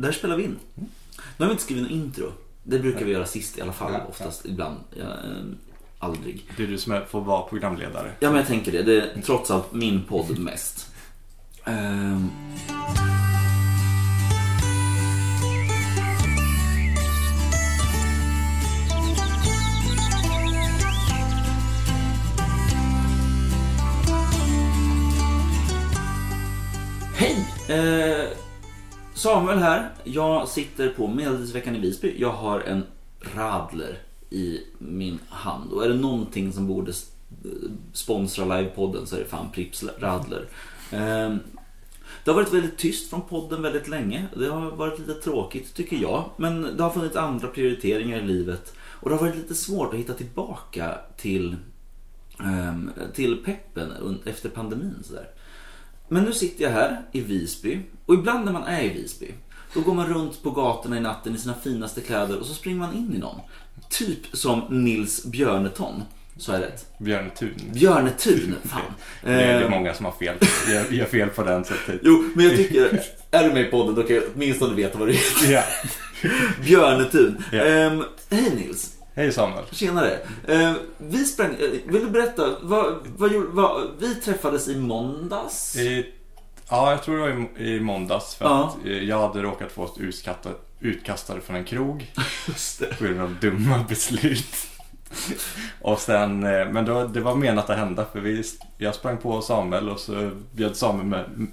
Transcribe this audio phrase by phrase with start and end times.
[0.00, 0.58] Där spelar vi in.
[0.74, 0.84] Nu
[1.38, 2.32] har vi inte skrivit något intro.
[2.62, 4.76] Det brukar vi göra sist i alla fall, Ja, oftast, ibland.
[4.94, 5.44] Ja, eh,
[5.98, 6.44] aldrig.
[6.56, 8.12] Det är du som är, får vara programledare.
[8.20, 8.82] Ja, men jag tänker det.
[8.82, 10.86] Det är trots allt min podd mest.
[11.64, 12.30] Ehm.
[27.14, 27.46] Hej!
[27.68, 28.39] Eh,
[29.20, 29.90] Samuel här.
[30.04, 32.14] Jag sitter på Medeltidsveckan i Visby.
[32.18, 32.82] Jag har en
[33.34, 33.98] radler
[34.30, 35.72] i min hand.
[35.72, 36.92] Och är det någonting som borde
[37.92, 40.46] sponsra livepodden så är det fan Pripps radler.
[40.90, 41.38] Ehm,
[42.24, 44.26] det har varit väldigt tyst från podden väldigt länge.
[44.36, 46.30] Det har varit lite tråkigt tycker jag.
[46.36, 48.74] Men det har funnits andra prioriteringar i livet.
[48.80, 51.56] Och det har varit lite svårt att hitta tillbaka till,
[52.44, 55.02] ehm, till peppen efter pandemin.
[55.02, 55.28] Sådär.
[56.12, 57.78] Men nu sitter jag här i Visby.
[58.06, 59.26] Och ibland när man är i Visby,
[59.74, 62.78] då går man runt på gatorna i natten i sina finaste kläder och så springer
[62.78, 63.40] man in i någon.
[63.90, 66.02] Typ som Nils Björneton.
[66.36, 66.86] Så är det rätt?
[66.98, 67.54] Björnetun.
[67.72, 68.80] Björnetun, fan.
[69.24, 70.36] Det är, Eh, många som har fel.
[70.68, 72.00] Jag gör fel på den sättet.
[72.02, 75.08] Jo, men jag tycker, är du med i podden då kan jag åtminstone veta vad
[75.08, 75.52] det är.
[75.52, 75.62] Ja.
[76.64, 77.44] Björnetun.
[77.52, 77.64] Ja.
[77.64, 79.64] Ehm, hej Nils, Hej Samuel.
[79.72, 80.18] tjenare.
[80.48, 85.76] Ehm, vi sprang, eh, vill du berätta, vad, vad, gjorde- vad, vi träffades i måndags?
[85.76, 86.12] I,
[86.70, 88.34] ja, jag tror det var i, i måndags.
[88.34, 88.64] För Ja.
[88.80, 92.12] att eh, jag hade råkat få utkastad, utkastad från en krog.
[92.48, 92.98] Just det.
[92.98, 94.56] På grund av dumma beslut.
[95.80, 98.44] Och sen, eh, men då, det var menat att hända för vi,
[98.78, 101.46] jag sprang på Samuel och så bjöd Samuel med,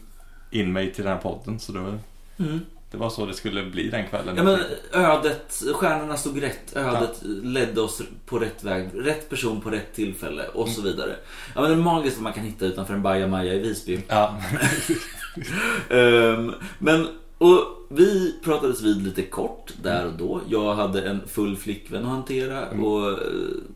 [0.52, 1.60] in mig till den här podden.
[1.60, 1.94] Så då,
[2.40, 2.60] Mm.
[2.92, 4.38] Det var så det skulle bli den kvällen.
[4.38, 4.60] Ja men
[4.94, 6.76] ödet, stjärnorna stod rätt.
[6.76, 8.90] Ödet ledde oss på rätt väg.
[8.94, 11.16] Rätt person på rätt tillfälle och så vidare.
[11.56, 14.00] Ja men det är magiskt vad man kan hitta utanför en bajamaja i Visby.
[14.08, 14.36] Ja,
[15.90, 17.08] Ehm, men,
[17.38, 20.42] och vi pratades vid lite kort där och då.
[20.50, 23.18] Jag hade en full flickvän att hantera och eh,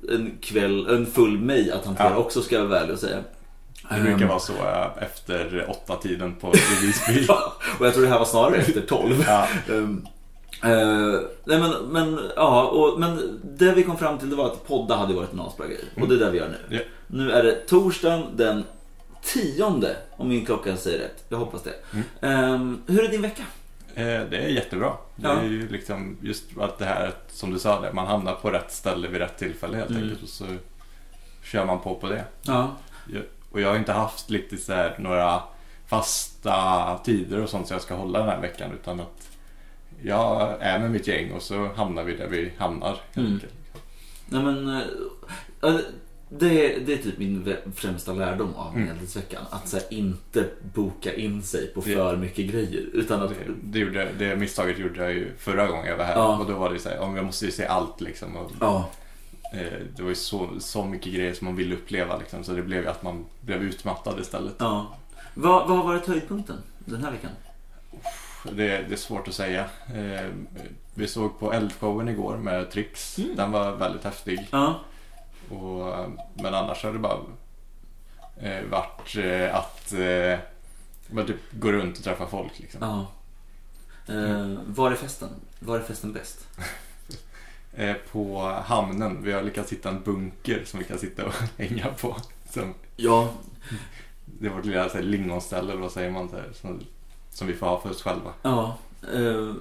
[0.09, 2.15] en kväll, en full mig att hantera Ja.
[2.17, 3.19] också ska jag vara ärlig och säga.
[3.95, 7.25] Det brukar Ehm, vara så eh, efter åtta tiden på Visby.
[7.27, 9.23] Ja, och jag tror det här var snarare efter tolv.
[9.27, 9.47] Ja,
[10.63, 14.67] eh, nej men, men, ja, och, men det vi kom fram till det var att
[14.67, 15.83] podda hade varit en asbra grej.
[16.01, 16.75] Och det är det vi gör nu.
[16.75, 16.81] Ja.
[17.07, 18.63] Nu är det torsdagen den
[19.23, 21.23] tionde, om min klocka säger rätt.
[21.29, 21.73] Jag hoppas det.
[22.27, 23.43] Ehm, hur är din vecka?
[23.95, 24.91] eh, det är jättebra.
[25.15, 28.71] Det är ju liksom just att det här som du sa, man hamnar på rätt
[28.71, 30.03] ställe vid rätt tillfälle helt Mm.
[30.03, 30.23] enkelt.
[30.23, 30.45] Och så
[31.43, 32.23] kör man på på det.
[32.41, 32.71] Ja.
[33.51, 35.41] Och jag har inte haft lite så här några
[35.87, 39.29] fasta tider och sånt som jag ska hålla den här veckan utan att
[40.03, 42.97] jag är med mitt gäng och så hamnar vi där vi hamnar.
[43.15, 43.39] Mm.
[44.29, 44.81] Nej men, eh,
[45.61, 45.79] ja,
[46.29, 48.83] det, det är typ min främsta lärdom av Mm.
[48.87, 49.43] Medeltidsveckan.
[49.49, 52.85] Att så här, inte boka in sig på Det- för mycket grejer.
[52.93, 56.15] Utan att, Det, det, gjorde, det misstaget gjorde jag ju förra gången jag var här
[56.15, 56.37] Ja.
[56.37, 58.35] och då var det så här, om jag måste ju se allt liksom.
[58.37, 58.89] Och, ja.
[59.51, 62.61] Eh, det var ju så, så mycket grejer som man ville uppleva liksom, så det
[62.61, 64.55] blev ju att man blev utmattad istället.
[64.57, 64.97] ja.
[65.33, 67.31] Vad, vad har varit höjdpunkten den här veckan?
[68.43, 69.69] Det, det är svårt att säga.
[69.95, 70.29] Eh,
[70.93, 73.17] vi såg på eldshowen igår med Trix.
[73.17, 73.35] Mm.
[73.35, 74.47] Den var väldigt häftig.
[74.51, 74.79] Ja.
[75.49, 77.19] Och, men annars har det bara
[78.37, 82.59] eh, varit eh, att eh, typ gå runt och träffa folk.
[82.59, 82.79] Liksom.
[82.81, 83.07] ja.
[84.13, 85.29] Eh, var är festen?
[85.59, 86.47] Var är festen bäst?
[87.73, 91.87] Eh, på hamnen, vi har lyckats hitta en bunker som vi kan sitta och hänga
[91.87, 92.17] på.
[92.49, 93.33] Som, Ja,
[94.25, 96.29] det är vårt lilla så här, lingonställe, eller vad säger man?
[96.29, 96.79] Så här, som,
[97.29, 98.33] som vi får ha för oss själva.
[98.41, 98.77] ja.
[99.15, 99.53] Eh,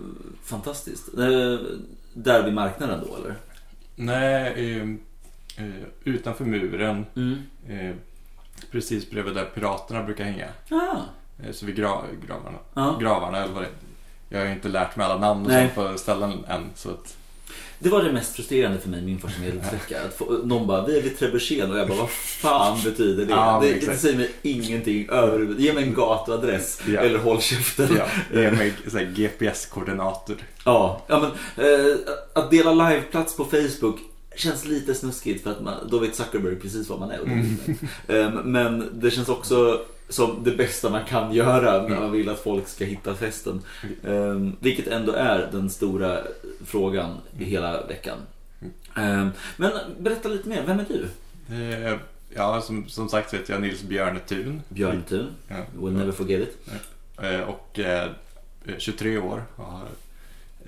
[0.44, 1.09] fantastiskt.
[1.19, 1.59] Eh,
[2.15, 3.37] där vid marknaden då eller?
[3.94, 4.82] Nej, eh,
[5.66, 5.72] eh,
[6.04, 7.38] utanför muren, Mm.
[7.69, 7.94] eh,
[8.70, 10.49] precis bredvid där piraterna brukar hänga.
[10.70, 10.97] Ah.
[11.44, 12.99] Eh, så vid gra, gravarna, Ja.
[13.00, 13.72] gravarna eller vad det är.
[14.28, 15.70] Jag har ju inte lärt mig alla namn Nej.
[15.75, 16.65] på ställen än.
[16.75, 17.16] Så att,
[17.78, 19.97] Det var det mest frustrerande för mig min första medeltidsvecka.
[20.05, 23.31] Att någon bara, vi är vid Trebuchet och jag bara, vad fan betyder det?
[23.33, 25.61] Ja, det, det säger mig ingenting överhuvudtaget.
[25.65, 27.00] Ge mig en gatuadress Ja.
[27.00, 27.88] eller håll käften.
[27.99, 28.06] ja,
[28.41, 28.72] ge mig
[29.16, 30.37] GPS-koordinater.
[30.65, 31.31] Ja, ja men
[31.67, 31.97] eh,
[32.32, 33.96] att dela liveplats på Facebook
[34.37, 37.20] känns lite snuskigt för att man, då vet Zuckerberg precis vad man är.
[37.20, 37.56] Och Mm.
[38.08, 42.00] Ehm, men det känns också som det bästa man kan göra när Mm.
[42.00, 43.62] man vill att folk ska hitta festen.
[44.04, 46.18] Ehm, vilket ändå är den stora
[46.64, 48.18] frågan i hela veckan.
[48.96, 51.06] Ehm, men berätta lite mer, vem är du?
[51.54, 51.96] Eh,
[52.34, 54.62] ja, som, som sagt heter jag Nils Björnetun.
[54.68, 55.56] Björntun, Ja.
[55.82, 56.58] will never forget it.
[57.22, 58.08] Eh, och eh,
[58.78, 59.42] 23 år.
[59.56, 59.86] Jag har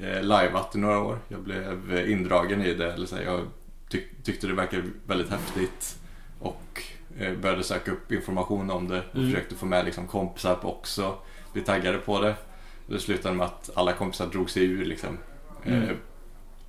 [0.01, 1.19] eh, liveat i några år.
[1.29, 2.93] Jag blev indragen i det.
[2.93, 3.41] Eller så här, jag
[3.89, 5.97] tyck, tyckte det verkade väldigt häftigt.
[6.39, 6.83] Och
[7.41, 9.03] började söka upp information om det.
[9.11, 9.31] Och Mm.
[9.31, 11.15] försökte få med liksom, kompisar på också.
[11.53, 12.35] Bli taggade på det.
[12.87, 15.19] Det slutade med att alla kompisar drog sig ur liksom.
[15.65, 15.83] Mm.
[15.83, 15.97] Eh,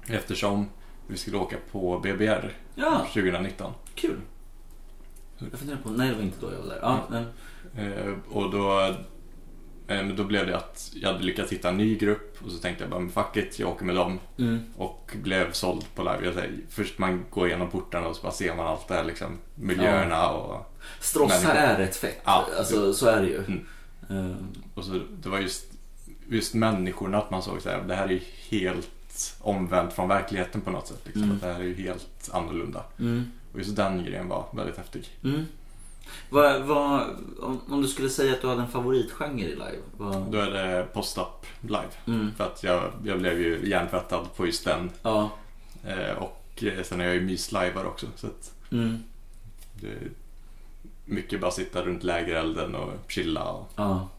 [0.08, 0.70] Eftersom
[1.08, 3.74] vi skulle åka på BBR Ja, 2019.
[3.96, 4.20] kul.
[5.52, 6.80] Jag funderar på, nej det var inte då jag var där.
[6.82, 7.24] Ja,
[7.82, 8.96] Eh, och då, eh,
[9.88, 12.84] men då blev det att jag hade lyckats hitta en ny grupp och så tänkte
[12.84, 14.20] jag bara, men fuck it, jag åker med dem.
[14.38, 14.60] mm.
[14.78, 16.26] Och blev såld på live.
[16.26, 19.04] Jag säger, först man går igenom portarna och så bara ser man allt det här
[19.04, 22.22] liksom, miljöerna och, Strossa är rätt fett.
[22.24, 22.48] Ja.
[22.58, 23.38] Alltså, så är det ju.
[23.38, 23.66] Mm.
[24.10, 24.36] Eh,
[24.74, 25.66] och så det var just,
[26.30, 30.62] just människorna att man såg så här, det här är ju helt omvänt från verkligheten
[30.62, 31.02] på något sätt.
[31.04, 31.24] Liksom.
[31.24, 31.36] Mm.
[31.36, 32.84] Att det här är ju helt annorlunda.
[33.00, 33.32] mm.
[33.54, 35.10] Och just den grejen var väldigt häftig.
[36.30, 37.02] Vad, vad,
[37.42, 39.78] om, om du skulle säga att du hade en favoritgenre i live?
[39.98, 41.90] Vad, Då är det post-up live.
[42.08, 42.32] mm.
[42.38, 44.92] För att jag, jag blev ju hjärntvättad på just den.
[45.02, 45.30] Ja.
[45.88, 48.06] Eh, och eh, sen är jag ju mys-lajvar också.
[48.16, 48.28] Så
[48.72, 49.04] Mm.
[49.82, 49.98] det är
[51.06, 53.44] mycket bara sitta runt lägerelden och chilla.
[53.44, 54.10] Och, Ja.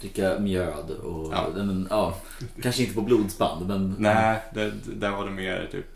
[0.00, 1.32] Dricka mjöd och...
[1.32, 1.46] Ja.
[1.54, 2.16] Men, ja.
[2.62, 3.94] Kanske inte på blodsband, men...
[3.98, 5.86] nej, det, där var det mer typ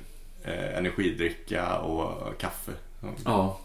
[0.43, 2.73] eh, energidricka och kaffe.
[3.25, 3.59] Ja.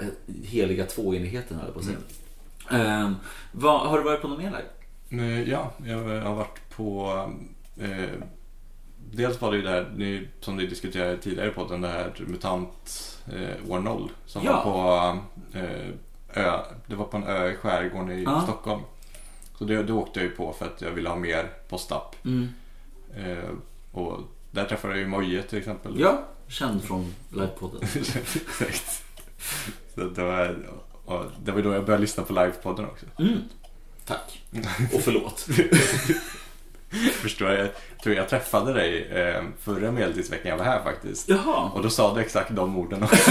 [0.00, 0.06] Eh,
[0.44, 1.98] Heliga tvåenigheten höll jag på att säga.
[2.70, 3.16] Ehm,
[3.52, 4.62] vad, har du varit på någon mer
[5.10, 5.44] live?
[5.50, 7.12] Ja, jag har varit på...
[7.80, 8.08] Eh,
[9.12, 13.70] dels var det ju det här, som ni diskuterade tidigare på den där MUTANT eh,
[13.72, 14.10] år 0.
[14.26, 14.52] Som Ja.
[14.52, 15.18] var på
[15.58, 15.88] eh,
[16.44, 18.40] ö, det var på en ö i skärgården i Ja.
[18.42, 18.82] Stockholm.
[19.58, 22.24] Så det, det åkte jag ju på för att jag ville ha mer post-up.
[22.24, 22.48] Mm.
[23.16, 23.50] Eh,
[23.92, 24.18] och
[24.50, 26.00] där träffade jag ju Moje till exempel.
[26.00, 27.80] Ja, känd från livepodden.
[27.96, 29.04] Exakt.
[29.94, 30.56] Så det var,
[31.04, 33.06] och det var då jag började lyssna på livepodden också.
[33.18, 33.38] Mm.
[34.06, 34.42] Tack.
[34.94, 35.40] Och förlåt.
[37.12, 37.70] Förstår jag, jag
[38.02, 41.28] tror jag träffade dig eh, förra medeltidsveckan jag var här faktiskt.
[41.28, 41.70] Jaha.
[41.74, 43.30] Och då sa du exakt de orden också.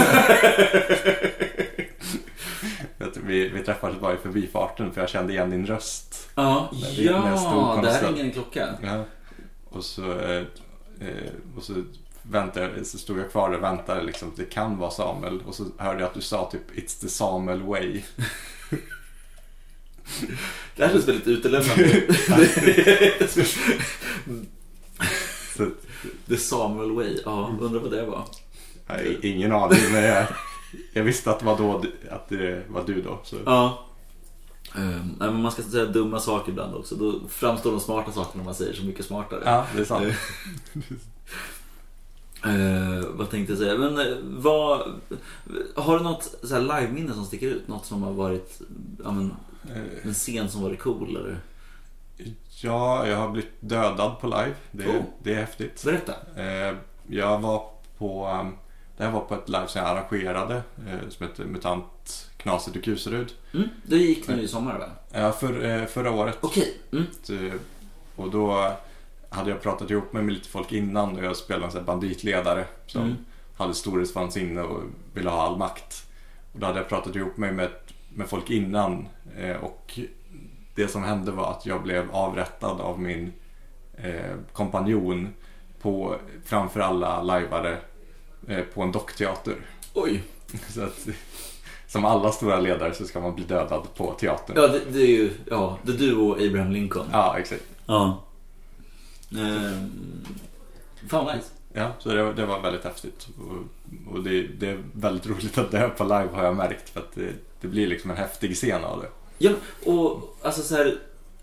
[3.22, 6.28] Vi, vi träffades bara i förbifarten för jag kände igen din röst.
[6.34, 8.68] Ja, När vi- ja en där ringer en klocka.
[8.82, 9.04] Ja.
[9.70, 10.36] Och, så, eh,
[11.00, 11.72] eh, och så
[12.30, 15.40] väntade så stod jag kvar och väntade liksom, det kan vara Samuel.
[15.46, 18.02] Och så hörde jag att du sa typ It's the Samuel way.
[20.76, 21.88] Det här känns väldigt utelämnande.
[26.28, 27.18] The Samuel Way.
[27.24, 28.24] Ja, undrar vad det var.
[28.86, 30.26] har ingen aning men jag,
[30.92, 33.20] jag visste att det var, då, att det var du då.
[33.24, 33.36] Så.
[33.46, 33.84] Ja.
[34.76, 36.94] Um, men man ska säga dumma saker ibland också.
[36.94, 39.42] Då framstår de smarta sakerna man säger så mycket smartare.
[39.44, 40.14] Ja, det är sant.
[42.44, 43.78] Eh, vad tänkte jag säga?
[43.78, 44.80] Men eh, vad...
[45.76, 47.68] Har du något så här live-minne som sticker ut?
[47.68, 48.60] Något som har varit...
[49.04, 49.34] Ja, men,
[49.74, 51.40] Eh, en scen som varit cool eller?
[52.62, 54.54] Ja, jag har blivit dödad på live.
[54.70, 55.02] Det, Oh.
[55.22, 55.84] det är häftigt.
[55.84, 56.12] Berätta.
[56.36, 56.76] Eh,
[57.08, 58.56] Jag var på, um,
[58.96, 60.62] det här var på ett live som jag arrangerade
[61.08, 63.32] som heter MUTANT Knaset och Kuserud.
[63.54, 64.86] Mm, det gick nu i sommar va?
[65.12, 66.38] Ja, för, förra året.
[66.40, 66.76] Okej.
[66.92, 67.06] Mm.
[67.30, 67.54] Eh,
[68.16, 68.72] Och då
[69.30, 73.02] hade jag pratat ihop mig med lite folk innan och jag spelade en banditledare som
[73.02, 73.16] Mm.
[73.56, 74.82] hade storhetsvansinne och
[75.14, 76.06] ville ha all makt.
[76.52, 77.70] Och då hade jag pratat ihop mig med,
[78.14, 79.08] med folk innan
[79.38, 79.98] eh, och
[80.74, 83.32] det som hände var att jag blev avrättad av min
[83.96, 85.28] eh, kompanjon
[85.80, 87.78] på, framför alla lajvare
[88.48, 89.56] eh, på en dockteater.
[89.94, 90.22] Oj.
[90.68, 91.08] Så att,
[91.86, 94.56] som alla stora ledare så ska man bli dödad på teatern.
[94.56, 95.30] Ja, det, det är ju...
[95.50, 97.06] Ja, det är du och Abraham Lincoln.
[97.12, 97.64] Ja, exakt.
[97.86, 98.24] Ja.
[99.32, 99.90] Ehm,
[101.08, 101.48] fan vad nice.
[101.72, 103.28] Ja, så det, det var väldigt häftigt.
[103.38, 106.90] Och, och det, det är väldigt roligt att dö på live har jag märkt.
[106.90, 109.08] För att det, det blir liksom en häftig scen av det.
[109.38, 109.50] Ja,
[109.84, 110.98] och alltså så här,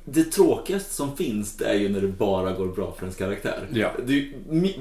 [0.06, 3.68] det tråkigaste som finns det är ju när det bara går bra för ens karaktär.
[3.74, 3.92] Ja.
[4.06, 4.34] Det är ju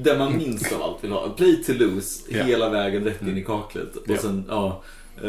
[0.03, 1.29] det man minst av allt vill ha.
[1.29, 2.45] Play to lose Ja.
[2.45, 3.39] hela vägen rätt in Mm.
[3.41, 3.97] i kaklet.
[3.97, 4.17] Och Ja.
[4.19, 4.83] sen, ja,
[5.17, 5.23] eh,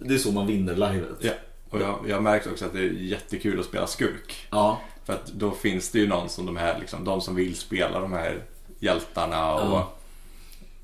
[0.00, 1.16] det är så man vinner livet.
[1.20, 1.32] Ja.
[1.70, 4.46] Och jag, jag har märkt också att det är jättekul att spela skurk.
[4.50, 7.56] Ja, För att då finns det ju någon som de här, liksom, de som vill
[7.56, 8.42] spela de här
[8.78, 9.92] hjältarna och Ja.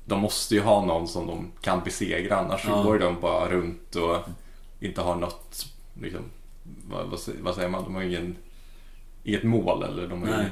[0.05, 2.83] de måste ju ha någon som de kan besegra annars Ja.
[2.83, 4.17] går de bara runt och
[4.79, 5.65] inte har något,
[6.01, 6.21] liksom,
[6.89, 8.35] vad, vad, sä- vad säger man, de har ingen,
[9.23, 10.45] inget mål eller de har ingen,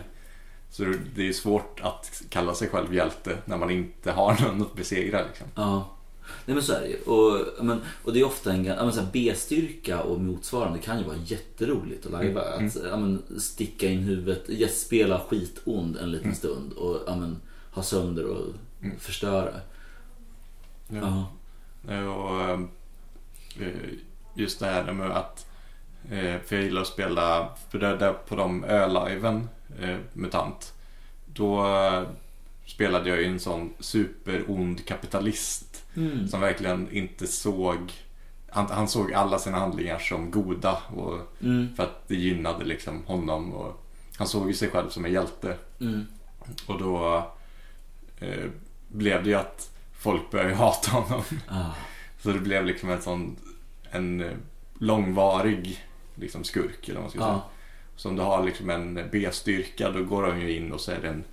[0.69, 0.83] Så
[1.15, 5.23] det är svårt att kalla sig själv hjälte när man inte har någon att besegra
[5.27, 5.47] liksom.
[5.55, 5.85] ja.
[6.45, 6.97] Nej men så är det ju.
[7.01, 11.17] Och, men, och det är ofta en men så B-styrka och motsvarande kan ju vara
[11.25, 12.53] jätteroligt att lajva.
[12.55, 16.35] Mm, Att men, sticka in huvudet, ja, spela skitond en liten Mm.
[16.35, 17.41] stund och men,
[17.71, 18.45] ha sönder och
[18.81, 18.99] Mm.
[18.99, 19.51] förstöra.
[20.87, 21.25] Ja.
[21.87, 22.09] Ja.
[22.13, 22.49] Och
[23.61, 23.89] eh,
[24.33, 25.45] just det här med att,
[26.11, 29.49] eh, för jag gillar att spela, för det där på de öliven,
[29.81, 30.73] eh, MUTANT,
[31.25, 31.65] då
[32.65, 35.66] spelade jag ju en sån superond kapitalist
[35.97, 36.27] Mm.
[36.27, 37.91] som verkligen inte såg
[38.49, 41.75] han, han såg alla sina handlingar som goda och Mm.
[41.75, 43.83] för att det gynnade liksom honom och
[44.17, 45.57] han såg ju sig själv som en hjälte.
[45.81, 46.05] Mm.
[46.65, 47.23] Och då
[48.19, 48.45] eh,
[48.87, 51.23] blev det ju att folk började hata honom.
[51.47, 51.71] Ah.
[52.21, 53.35] Så det blev liksom en sån
[53.91, 54.31] en eh,
[54.79, 55.85] långvarig
[56.15, 57.31] liksom skurk eller vad man ska säga.
[57.31, 57.49] Ja.
[57.95, 61.01] Så om du har liksom en B-styrka då går han ju in och så är
[61.01, 61.23] det en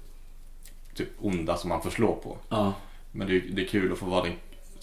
[0.94, 2.38] typ onda som man får slå på.
[2.48, 2.72] Ja.
[3.12, 4.32] Men det är, det är kul att få vara den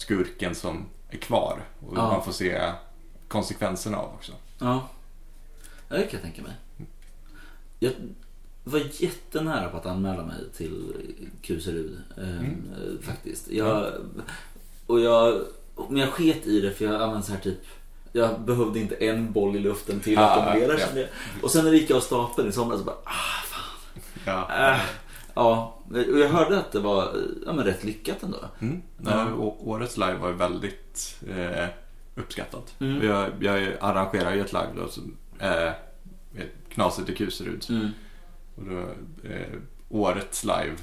[0.02, 2.12] skurken som är kvar och Ja.
[2.12, 2.72] man får se
[3.28, 4.32] konsekvenserna av också.
[4.58, 4.88] Ja.
[5.88, 6.52] Ja, det kan jag tänka mig.
[7.78, 7.92] Jag
[8.64, 10.92] var jättenära på att anmäla mig till
[11.42, 11.98] Kuserud.
[12.16, 12.98] Eh, Mm.
[13.02, 13.48] faktiskt.
[13.50, 13.86] Jag,
[14.86, 15.40] och jag,
[15.88, 17.58] men jag sket i det för jag använde så här typ
[18.12, 21.06] jag behövde inte en boll i luften till att Ah, domera ja.
[21.42, 24.04] Och sen när det gick av stapeln i somras så bara, ah fan.
[24.26, 24.72] Ja.
[24.72, 24.80] Äh.
[25.34, 27.14] Ja, och jag hörde att det var
[27.46, 28.38] ja, men rätt lyckat ändå.
[28.60, 28.82] Mm.
[29.04, 29.32] Ja.
[29.58, 31.66] Årets live var väldigt eh,
[32.14, 32.74] uppskattat.
[32.80, 33.06] Mm.
[33.06, 35.66] Jag, jag arrangerar ju ett live då som är
[36.36, 37.66] eh, Knaset i Kuserud.
[37.68, 37.88] Mm.
[38.56, 38.78] Och då,
[39.28, 39.58] eh,
[39.88, 40.76] årets live,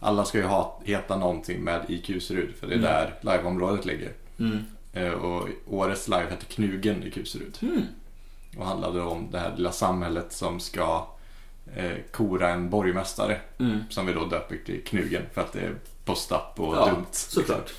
[0.00, 2.90] alla ska ju ha, heta någonting med i Kuserud för det är Mm.
[2.90, 4.12] där liveområdet ligger.
[4.38, 4.58] Mm.
[4.92, 7.58] Eh, och årets live hette Knugen i Kuserud.
[7.62, 7.82] Mm.
[8.58, 11.06] Och handlade om det här lilla samhället som ska
[11.76, 13.40] eh, kora en borgmästare.
[13.58, 13.78] Mm.
[13.90, 17.06] Som vi då döper till Knugen för att det är post-up och Ja, dumt.
[17.12, 17.72] såklart.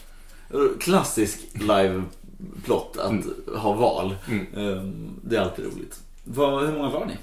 [0.80, 4.16] Klassisk live-plott att ha val.
[4.28, 4.48] Mm.
[4.58, 6.00] Ehm, Det är alltid roligt.
[6.24, 7.18] Vad, hur många var ni?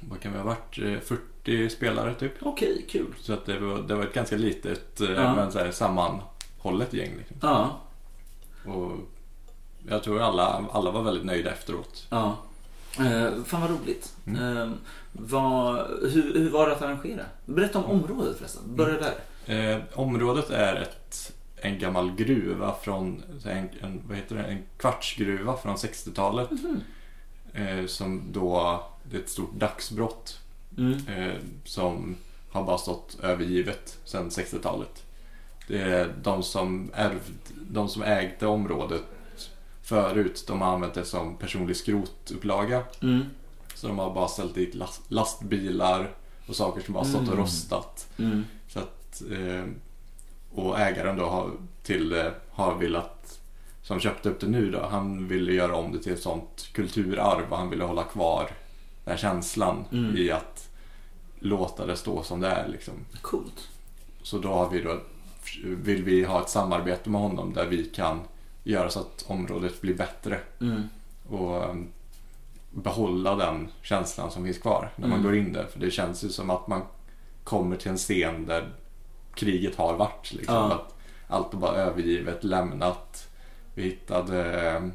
[0.00, 0.78] Vad kan vi ha varit?
[0.78, 1.00] Eh,
[1.44, 2.32] 40 spelare typ.
[2.42, 3.14] Okej, kul.
[3.20, 5.34] Så att det var, det var ett ganska litet eh, Ja.
[5.34, 7.10] men så här, sammanhållet gäng.
[7.18, 7.36] Liksom.
[7.42, 7.80] Ja,
[8.72, 8.92] Och
[9.88, 12.06] jag tror alla, alla var väldigt nöjda efteråt.
[12.10, 12.36] ja.
[12.98, 14.12] Eh, fan vad roligt.
[14.26, 14.56] Mm.
[14.58, 14.70] Eh,
[15.12, 17.22] vad, hur, hur var det att arrangera?
[17.46, 18.62] Berätta om området förresten.
[18.76, 19.14] Börja där.
[19.74, 25.56] Eh, området är ett, en gammal gruva från, en, en, vad heter det, en kvartsgruva
[25.56, 26.50] från 60-talet.
[26.50, 26.80] Mhm.
[27.52, 30.40] Eh, som då, det är ett stort dagsbrott
[30.78, 30.92] Mm.
[31.08, 31.34] eh,
[31.64, 32.16] som
[32.50, 35.02] har bara stått övergivet sedan 60-talet.
[35.68, 37.32] Det är de som, ärvd,
[37.70, 39.02] de som ägde området
[39.84, 42.82] förut, de har använt det som personlig skrotupplaga.
[43.02, 43.24] Mm.
[43.74, 46.10] Så de har bara ställt dit last, lastbilar
[46.46, 47.38] och saker som bara stått och Mm.
[47.38, 48.08] rostat.
[48.18, 48.44] Mm.
[48.68, 49.64] Så att, eh,
[50.54, 51.50] och ägaren då har,
[51.82, 53.40] till, eh, har velat,
[53.82, 57.44] som köpte upp det nu då, han ville göra om det till ett sånt kulturarv
[57.50, 58.50] och han ville hålla kvar
[59.04, 60.16] den här känslan Mm.
[60.16, 60.68] i att
[61.38, 62.94] låta det stå som det är liksom.
[63.22, 63.68] Coolt.
[64.22, 65.00] Så då har vi då,
[65.64, 68.20] vill vi ha ett samarbete med honom där vi kan
[68.64, 70.82] göra så att området blir bättre Mm.
[71.28, 71.88] och um,
[72.70, 75.30] behålla den känslan som finns kvar när man Mm.
[75.30, 75.66] går in där.
[75.66, 76.82] För det känns ju som att man
[77.44, 78.68] kommer till en scen där
[79.34, 80.32] kriget har varit.
[80.32, 80.54] Liksom.
[80.54, 80.72] Ja.
[80.74, 80.94] Att
[81.28, 83.28] allt är bara övergivet, lämnat.
[83.74, 84.92] Vi hittade um,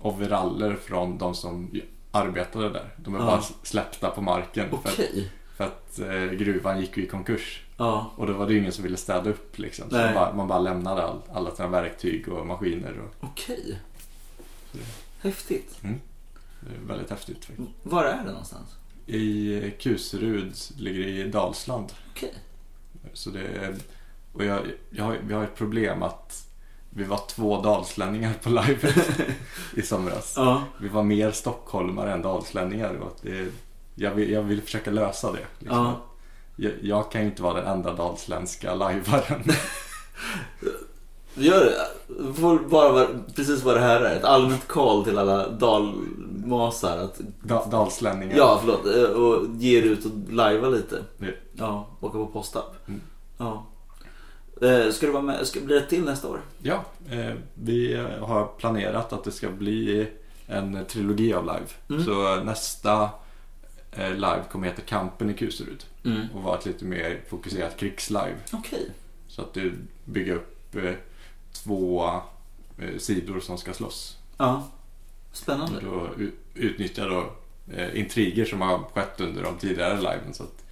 [0.00, 1.70] overaller från de som
[2.10, 2.90] arbetade där.
[2.96, 3.24] De är Ja.
[3.24, 4.66] bara släppta på marken.
[4.72, 5.30] Okej.
[5.60, 7.62] För att eh, gruvan gick ju i konkurs.
[7.76, 8.10] Ja.
[8.16, 9.90] Och då var det ju ingen som ville städa upp liksom.
[9.90, 10.04] Så Nej.
[10.04, 12.98] man bara, man bara lämnade all, alla sina verktyg och maskiner.
[13.00, 13.78] Och Okej.
[14.72, 14.78] Så
[15.20, 15.78] Häftigt.
[16.60, 17.68] det är väldigt häftigt faktiskt.
[17.82, 18.68] Var är det någonstans?
[19.06, 21.92] I Kuserud ligger i Dalsland.
[22.10, 22.34] Okej.
[23.12, 23.76] Så det är,
[24.32, 26.46] och jag, jag har, vi har ett problem att
[26.90, 29.20] vi var två dalslänningar på livet
[29.76, 30.34] i somras.
[30.36, 30.64] Ja.
[30.80, 32.94] Vi var mer stockholmare än dalslänningar.
[32.94, 33.48] Och det,
[34.00, 35.38] jag, vill, jag vill försöka lösa det.
[35.58, 35.78] liksom.
[35.78, 36.00] Ja.
[36.56, 39.42] Jag, jag kan ju inte vara den enda dalsländska lajvaren.
[41.34, 42.32] Gör det.
[42.34, 44.16] Får bara vara, precis vad det här är.
[44.16, 46.98] Ett allmänt call till alla dalmasar.
[46.98, 48.36] Att, Da, dalslänningar.
[48.36, 48.86] ja, förlåt.
[48.96, 50.98] eh, Och ge er ut och lajva lite.
[51.18, 52.88] Det- Ja, åka på postapp.
[52.88, 53.00] Mm.
[53.38, 53.66] Ja.
[54.62, 55.46] Eh, Ska du vara med?
[55.46, 56.40] Ska, blir det till nästa år?
[56.62, 60.08] Ja, eh, vi har planerat att det ska bli
[60.46, 61.66] en trilogi av live.
[61.90, 62.04] Mm.
[62.04, 63.08] Så nästa
[63.96, 66.26] live kommer heta Kampen i Kuserud Mm.
[66.34, 68.36] och vara ett lite mer fokuserat krigslive.
[68.52, 68.90] Okej.
[69.28, 69.72] Så att du
[70.04, 70.92] bygger upp eh,
[71.52, 72.04] två
[72.78, 74.16] eh, sidor som ska slåss.
[74.36, 74.68] Ja.
[75.30, 75.80] Och Spännande.
[75.80, 77.32] då u- utnyttjar då
[77.74, 80.34] eh, intriger som har skett under de tidigare liven.
[80.34, 80.64] Så att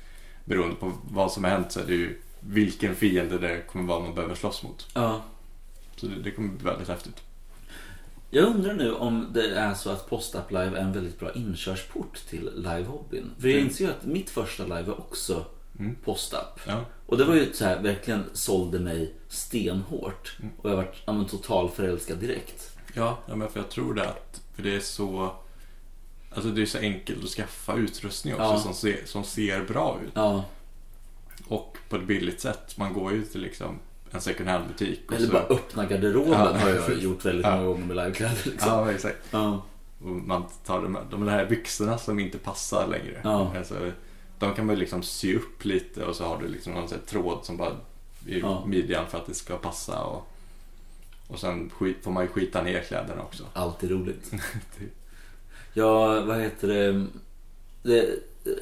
[0.44, 4.00] beroende på vad som har hänt så är det ju vilken fiende det kommer vara
[4.00, 4.88] man behöver slåss mot.
[4.94, 5.22] Ja.
[5.96, 7.22] Så det, det kommer bli väldigt häftigt.
[8.30, 12.18] Jag undrar nu om det är så att Postapp Live är en väldigt bra inkörsport
[12.28, 13.30] till livehobbyn.
[13.38, 15.44] För jag inser ju att mitt första live var också
[15.78, 15.96] Mm.
[16.04, 16.60] Postapp.
[16.66, 16.84] Ja.
[17.06, 20.36] Och det var ju så här, verkligen sålde mig stenhårt.
[20.40, 20.52] Mm.
[20.58, 22.76] Och jag var ja, men, total förälskad direkt.
[22.94, 25.32] Ja, ja men för jag tror det att för det är så
[26.34, 28.58] Alltså det är så enkelt att skaffa utrustning också Ja.
[28.60, 30.12] som, ser, som ser bra ut.
[30.14, 30.44] Ja,
[31.48, 32.78] Och på ett billigt sätt.
[32.78, 33.78] Man går ju till liksom
[34.10, 35.00] en second hand-butik.
[35.12, 36.56] Eller så- bara öppna garderoben Ja.
[36.58, 38.38] har jag gjort väldigt många gånger med livekläder.
[38.44, 38.68] Liksom.
[38.72, 39.18] Ja, exakt.
[39.30, 39.62] Ja.
[40.02, 43.20] Och man tar de, de här byxorna som inte passar längre.
[43.24, 43.52] Ja.
[43.58, 43.92] Alltså,
[44.38, 47.56] de kan man liksom sy upp lite och så har du liksom någon tråd som
[47.56, 47.72] bara
[48.26, 48.64] i Ja.
[48.66, 50.00] midjan för att det ska passa.
[50.04, 50.28] Och,
[51.28, 53.44] och sen skit, får man ju skita ner kläderna också.
[53.52, 54.32] Alltid roligt.
[55.74, 57.06] Ja, vad heter det?
[57.82, 58.06] det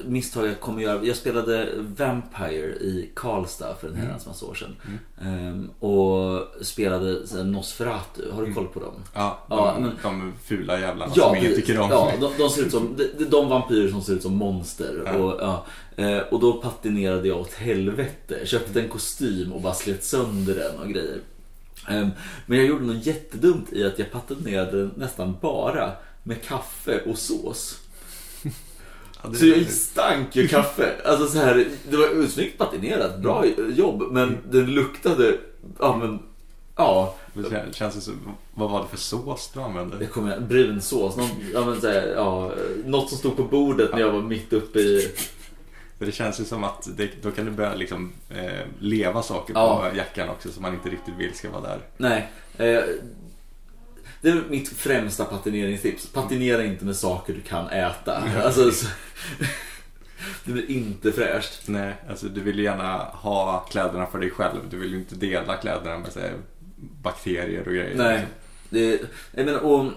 [0.05, 1.03] misstag jag kommer göra.
[1.05, 4.05] Jag spelade Vampire i Karlstad för en Mm.
[4.07, 4.75] herrans massa år sedan.
[5.21, 8.31] Ehm, och spelade så här Nosferatu.
[8.31, 8.93] Har du koll på dem?
[9.13, 11.89] Ja, de, Ja, men- de fula jävlarna Ja, som ingen tycker om.
[11.89, 15.01] Ja, de, de ser ut som är de vampyrer som ser ut som monster.
[15.05, 15.13] Ja.
[15.17, 15.65] Och, ja,
[15.99, 18.39] Eh, och då patinerade jag åt helvete.
[18.45, 21.17] Köpte en kostym och bara slet sönder den och grejer.
[21.89, 22.09] Ehm,
[22.45, 25.91] Men jag gjorde något jättedumt i att jag patinerade nästan bara
[26.23, 27.79] med kaffe och sås.
[29.33, 30.91] Ja, Så jag stank ju kaffe.
[31.05, 35.37] Alltså så här, det var snyggt patinerat, bra jobb, men det luktade,
[35.79, 36.19] ja men,
[36.75, 37.15] ja.
[37.71, 38.13] Känns det som,
[38.53, 39.97] vad var det för sås du använde?
[39.97, 42.51] Det kommer jag, brun sås, någon, ja, men så här, ja,
[42.85, 45.11] något som stod på bordet när jag var mitt uppe i...
[45.97, 49.53] För det känns ju som att det, då kan det börja liksom, eh, leva saker
[49.53, 49.85] Ja.
[49.91, 51.79] på jackan också som man inte riktigt vill ska vara där.
[51.97, 52.27] Nej.
[52.57, 52.83] Eh,
[54.21, 56.09] det är mitt främsta patineringstips.
[56.09, 58.23] Patinera inte med saker du kan äta.
[58.43, 58.87] Alltså, så,
[60.45, 61.67] det blir inte fräscht.
[61.67, 64.59] Nej, alltså du vill ju gärna ha kläderna för dig själv.
[64.69, 66.33] Du vill ju inte dela kläderna med här,
[67.01, 67.95] bakterier och grejer.
[67.95, 68.25] Nej.
[68.69, 69.91] Det, jag menar, och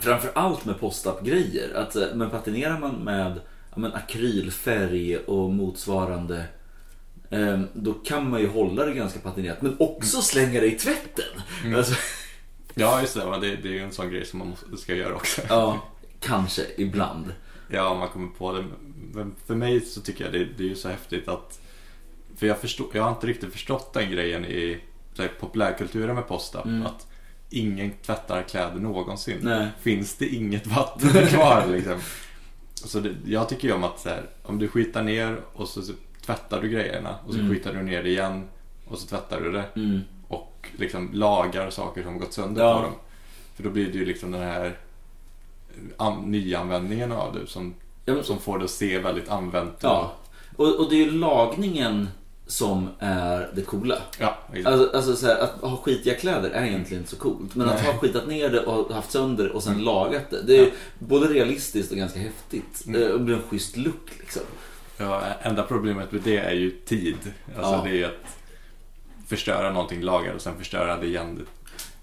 [0.00, 1.74] framför allt med post-up-grejer.
[1.74, 3.40] Att, eh, men patinerar man med
[3.78, 6.44] men akrylfärg och motsvarande
[7.30, 11.42] eh, då kan man ju hålla det ganska patinerat men också slänga det i tvätten.
[11.76, 11.94] Alltså,
[12.78, 13.30] Ja, just det.
[13.30, 15.40] men Det, det är ju en sån grej som man måste, ska göra också.
[15.48, 15.88] ja,
[16.20, 17.32] kanske ibland.
[17.68, 18.64] Ja, om man kommer på det.
[19.12, 21.60] Men för mig så tycker jag det, det är ju så häftigt att...
[22.36, 24.78] För jag, förstår, jag har inte riktigt förstått den grejen i
[25.18, 26.64] här, populärkulturen med post-up.
[26.64, 26.86] Mm.
[26.86, 27.06] Att
[27.50, 29.38] ingen tvättar kläder någonsin.
[29.42, 29.68] Nej.
[29.80, 31.98] Finns det inget vatten kvar liksom.
[32.74, 35.82] Så det, jag tycker ju om att så här, om du skitar ner och så,
[35.82, 35.92] så
[36.26, 37.52] tvättar du grejerna och så Mm.
[37.54, 38.48] skitar du ner det igen
[38.84, 40.00] och så tvättar du det Mm.
[40.76, 42.76] Liksom lagar saker som gått sönder Ja.
[42.76, 42.92] på dem.
[43.56, 44.76] För då blir det ju liksom den här
[45.96, 49.78] an- nyanvändningen av det som, Ja, som får det att se väldigt använt ut.
[49.82, 50.12] Ja,
[50.56, 52.08] och, och det är ju lagningen
[52.46, 53.98] som är det coola.
[54.18, 54.36] ja.
[54.64, 57.54] Alltså, alltså så här, att ha skitiga kläder är egentligen inte så coolt.
[57.54, 57.82] Men att Nej.
[57.84, 57.92] Mm.
[57.94, 60.42] ha skitat ner det och haft sönder och sen lagat det.
[60.42, 60.70] Det är Ja.
[60.98, 62.84] både realistiskt och ganska häftigt.
[62.86, 63.00] Mm.
[63.00, 64.42] Det blir en schysst look liksom.
[64.98, 67.16] Ja, enda problemet med det är ju tid.
[67.56, 67.82] Alltså Ja.
[67.84, 68.37] det är att
[69.28, 71.46] förstöra någonting, laga och sen förstöra det igen.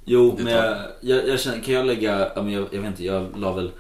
[0.06, 3.40] Jo, Det men jag, jag, jag känner, kan jag lägga, jag, jag vet inte, jag
[3.40, 3.72] la väl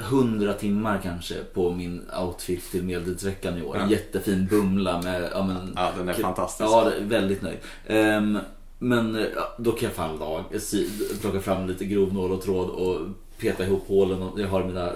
[0.00, 3.76] 100 timmar kanske på min outfit till medeltidsveckan i år.
[3.76, 3.90] Ja.
[3.90, 6.70] jättefin bumla med, ja men Ja, den är fantastisk.
[6.70, 7.58] Ja, det väldigt nöjd.
[7.86, 8.38] Ehm,
[8.78, 9.26] men eh,
[9.58, 10.88] då kan jag fan lag, sy,
[11.20, 13.00] plocka fram lite grov nål och tråd och
[13.38, 14.92] peta ihop hålen och jag har mina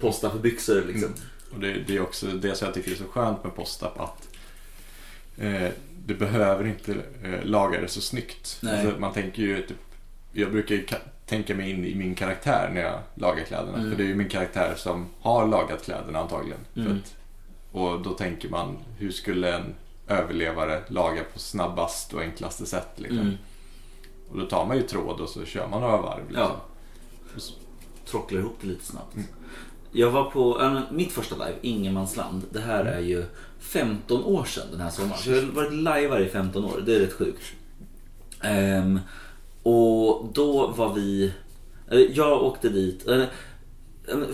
[0.00, 1.10] posta för byxor liksom.
[1.54, 4.28] Och det, det är också det som jag tycker är så skönt med post-up att
[5.38, 5.68] eh,
[6.08, 6.92] du behöver inte
[7.22, 8.60] eh, laga det så snyggt.
[8.70, 9.76] Alltså, man tänker ju typ,
[10.32, 13.78] jag brukar ju ka- tänka mig in i min karaktär när jag lagar kläderna.
[13.78, 13.90] Mm.
[13.90, 16.58] För det är ju min karaktär som har lagat kläderna antagligen.
[16.76, 16.92] Mm.
[16.96, 17.16] att,
[17.72, 19.74] och då tänker man, hur skulle en
[20.08, 22.88] överlevare laga på snabbast och enklaste sätt?
[22.96, 23.18] Liksom.
[23.20, 23.34] Mm.
[24.30, 26.28] Och då tar man ju tråd och så kör man några varv.
[26.28, 26.42] Liksom.
[26.42, 26.60] Ja.
[28.10, 29.16] Trocklar ihop det lite snabbt.
[29.92, 32.42] Jag var på, men mitt första live, Ingenmansland.
[32.50, 33.24] Det här är ju
[33.60, 35.18] 15 år sedan den här sommaren.
[35.22, 37.42] Så jag har varit liveare i 15 år, det är rätt sjukt.
[38.42, 39.00] Ehm,
[39.62, 41.32] och då var vi,
[42.14, 43.08] jag åkte dit.
[43.08, 43.22] eh,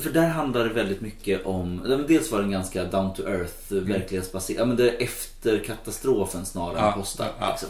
[0.01, 3.73] För där handlar det väldigt mycket om, dels var det en ganska down to earth,
[3.73, 7.27] verklighetsbaserad, ja, men det är efter katastrofen snarare än Ja, posta.
[7.41, 7.51] ja.
[7.51, 7.69] Liksom.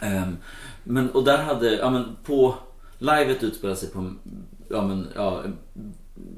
[0.00, 0.36] Ehm,
[0.84, 2.54] men, och där hade, ja men på,
[2.98, 4.12] livet utspelar sig på,
[4.68, 5.42] ja men, ja,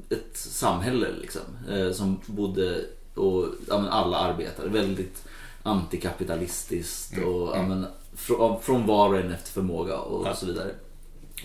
[0.09, 1.41] ett samhälle liksom.
[1.69, 2.81] Eh, som bodde,
[3.15, 5.23] och ja men alla arbetare, väldigt
[5.63, 10.35] antikapitalistiskt och ja men, från, från var och en efter förmåga och Ja.
[10.35, 10.71] så vidare.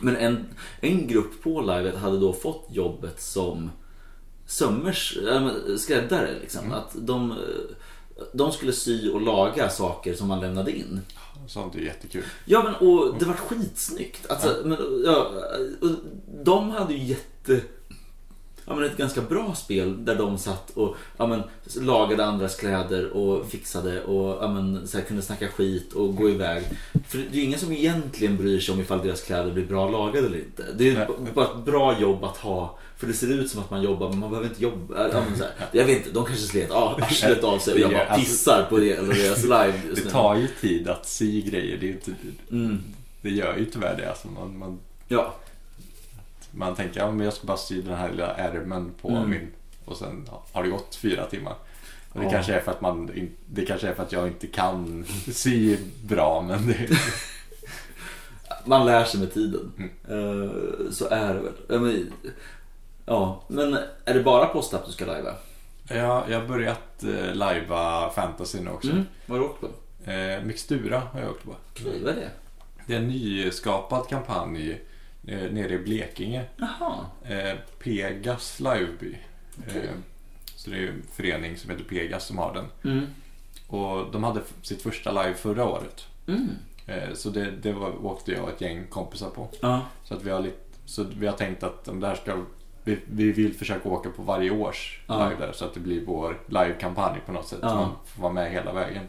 [0.01, 0.47] Men en,
[0.81, 3.71] en grupp på livet hade då fått jobbet som
[4.47, 6.39] sömmers, äh, skräddare.
[6.41, 6.73] Liksom.
[6.73, 7.37] Att de, eh,
[8.33, 11.01] de skulle sy och laga saker som man lämnade in.
[11.47, 12.23] Sånt är jättekul.
[12.45, 14.31] Ja men och det var skitsnyggt.
[14.31, 15.31] Alltså, men, ja,
[15.81, 15.91] och
[16.45, 17.61] de hade ju jätte...
[18.69, 21.43] ja, men ett ganska bra spel där de satt och ja, men,
[21.81, 26.31] lagade andras kläder och fixade och ja, men, så här, kunde snacka skit och gå
[26.31, 26.63] iväg.
[27.09, 29.91] För det är ju ingen som egentligen bryr sig om ifall deras kläder blir bra
[29.91, 30.65] lagade eller inte.
[30.79, 32.79] Det är b- bara ett bra jobb att ha.
[32.97, 35.09] För det ser ut som att man jobbar men man behöver inte jobba.
[35.13, 37.81] Ja, men, så här, jag vet inte, de kanske slet ah, arslet av sig och
[37.81, 41.07] jag bara alltså- pissar på det eller deras live just Det tar ju tid att
[41.09, 41.77] sy grejer.
[41.81, 42.11] Det, är ju inte,
[42.51, 42.79] Mm.
[43.23, 44.09] det gör ju tyvärr det.
[44.11, 44.79] Alltså man, man,
[45.09, 45.35] Ja,
[46.51, 49.31] man tänker ja, men jag ska bara sy den här lilla ärmen på Mm.
[49.31, 49.49] min
[49.85, 51.55] och sen ja, har det gått fyra timmar.
[52.13, 52.31] Och det, Ja.
[52.33, 53.11] kanske är för att man,
[53.47, 56.89] det kanske är för att jag inte kan sy bra men det,
[58.65, 59.73] man lär sig med tiden.
[59.79, 60.43] Mm.
[60.43, 61.53] Eh, så är det väl.
[61.69, 65.31] Ja, men, ja, är det bara postapp du ska lajva?
[65.91, 68.91] ja, jag har börjat eh, lajva fantasy nu också.
[68.91, 69.05] Mm.
[69.27, 70.11] Vad har du åkt på?
[70.11, 71.57] Eh, Mixtura har jag åkt på.
[71.71, 72.31] Okej, vad är det?
[72.87, 74.81] Det är en nyskapad kampanj
[75.29, 76.45] eh, nere i Blekinge.
[76.57, 77.07] Jaha.
[77.25, 79.19] Eh, Pegas liveby.
[79.67, 79.83] Okej.
[79.85, 79.91] Eh,
[80.55, 82.93] så det är en förening som heter Pegas som har den.
[82.93, 83.07] Mm.
[83.67, 86.07] Och de hade sitt första live förra året.
[86.27, 86.49] Mm.
[86.87, 89.49] Eh, så det, det var, åkte jag och ett gäng kompisar på.
[89.61, 89.81] Ja.
[90.05, 92.45] Så, att vi, har lite, så vi har tänkt att om det här ska,
[92.85, 95.29] vi, vi vill försöka åka på varje års Ja.
[95.29, 95.53] live där.
[95.53, 97.59] Så att det blir vår livekampanj på något sätt.
[97.63, 97.69] Ja.
[97.69, 99.05] Så man får vara med hela vägen.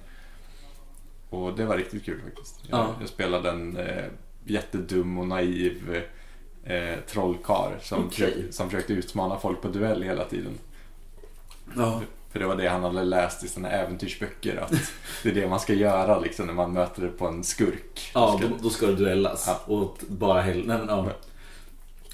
[1.30, 2.62] Och det var riktigt kul faktiskt.
[2.68, 2.96] Jag, Ja.
[3.00, 4.06] jag spelade en eh,
[4.50, 6.04] jättedum och naiv
[6.64, 8.12] eh, trollkarl som, Okej.
[8.12, 10.54] försökte, som försökte utmana folk på duell hela tiden.
[11.78, 12.02] Ja.
[12.32, 14.58] För det var det han hade läst i sina äventyrsböcker.
[14.58, 14.74] Att
[15.24, 18.12] det är det man ska göra liksom, när man möter på en skurk.
[18.14, 19.44] Ja, Ska- då, då ska det duellas.
[19.48, 19.74] Ja.
[19.74, 20.64] Och bara hell...
[20.68, 21.08] Nej, men, ja.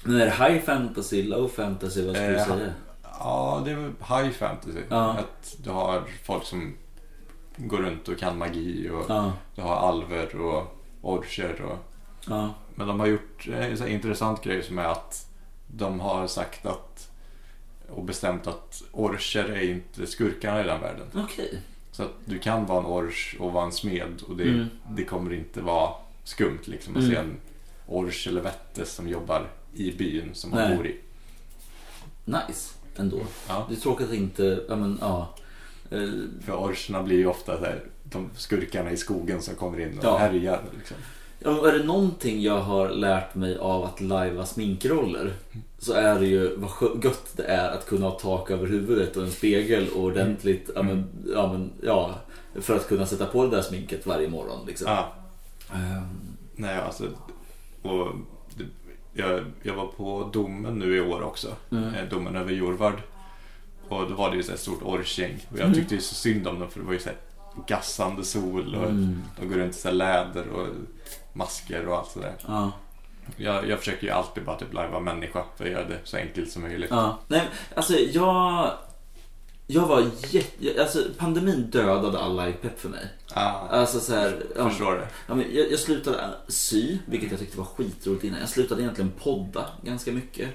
[0.04, 2.06] Men är det high fantasy, low fantasy?
[2.06, 2.72] Vad skulle du Eh, säga?
[3.02, 3.76] Ja, det är
[4.22, 4.78] high fantasy.
[4.88, 5.10] Ja.
[5.18, 6.74] Att du har folk som
[7.56, 9.32] går runt och kan magi och Ja.
[9.54, 11.62] du har alver och orcher.
[11.62, 11.78] Och...
[12.28, 12.54] Ja.
[12.74, 15.26] Men de har gjort en här intressant grej som är att
[15.66, 17.10] de har sagt att
[17.88, 21.06] och bestämt att orcher är inte skurkarna i den världen.
[21.14, 21.60] Okej.
[21.92, 24.66] Så att du kan vara en orch och vara en smed och det, Mm.
[24.90, 25.92] det kommer inte vara
[26.24, 27.14] skumt liksom att Mm.
[27.14, 27.36] se en
[27.86, 30.76] orch eller vettes som jobbar i byn som man Nej.
[30.76, 30.96] bor i.
[32.24, 33.20] Nice, ändå.
[33.48, 33.66] Ja.
[33.68, 34.64] Det är tråkigt att inte...
[34.68, 35.34] Ja, men ja.
[35.90, 36.08] Eh,
[36.44, 40.04] För orcherna blir ju ofta så här, de skurkarna i skogen som kommer in och
[40.04, 40.16] Ja.
[40.18, 40.62] härjar.
[40.76, 40.96] Liksom.
[41.38, 45.32] Ja, är det någonting jag har lärt mig av att lajva sminkroller
[45.78, 49.22] så är det ju vad gött det är att kunna ha tak över huvudet och
[49.22, 52.14] en spegel och ordentligt, ja, men, ja, men, ja,
[52.60, 54.66] för att kunna sätta på det där sminket varje morgon.
[54.66, 54.86] Liksom.
[54.90, 55.12] Ja,
[55.74, 56.08] Ehm,
[56.56, 57.04] nej alltså.
[57.82, 58.08] Och
[59.12, 61.48] jag, jag var på domen nu i år också.
[61.70, 61.94] Mm.
[61.94, 63.02] Eh, Domen över Jorvard.
[63.88, 65.38] Och då var det ju ett stort orchgäng.
[65.50, 65.74] Och jag Mm.
[65.74, 67.18] tyckte ju så synd om dem för det var ju så här
[67.66, 69.22] gassande sol och Mm.
[69.40, 70.66] de går runt i så läder och
[71.32, 72.34] masker och allt sådär.
[72.46, 72.72] ja,
[73.36, 76.50] Jag, jag försöker ju alltid bara typ lajva människa för att göra det så enkelt
[76.50, 76.90] som möjligt.
[76.90, 77.18] ja.
[77.28, 78.70] Nej, alltså jag...
[79.68, 80.80] Jag var jätte...
[80.82, 83.08] Alltså pandemin dödade all livepepp för mig.
[83.34, 85.08] Ah, Alltså så här, ja, förstår det.
[85.26, 88.40] Ja, men jag, jag slutade sy, vilket jag tyckte var skitroligt innan.
[88.40, 90.48] Jag slutade egentligen podda ganska mycket.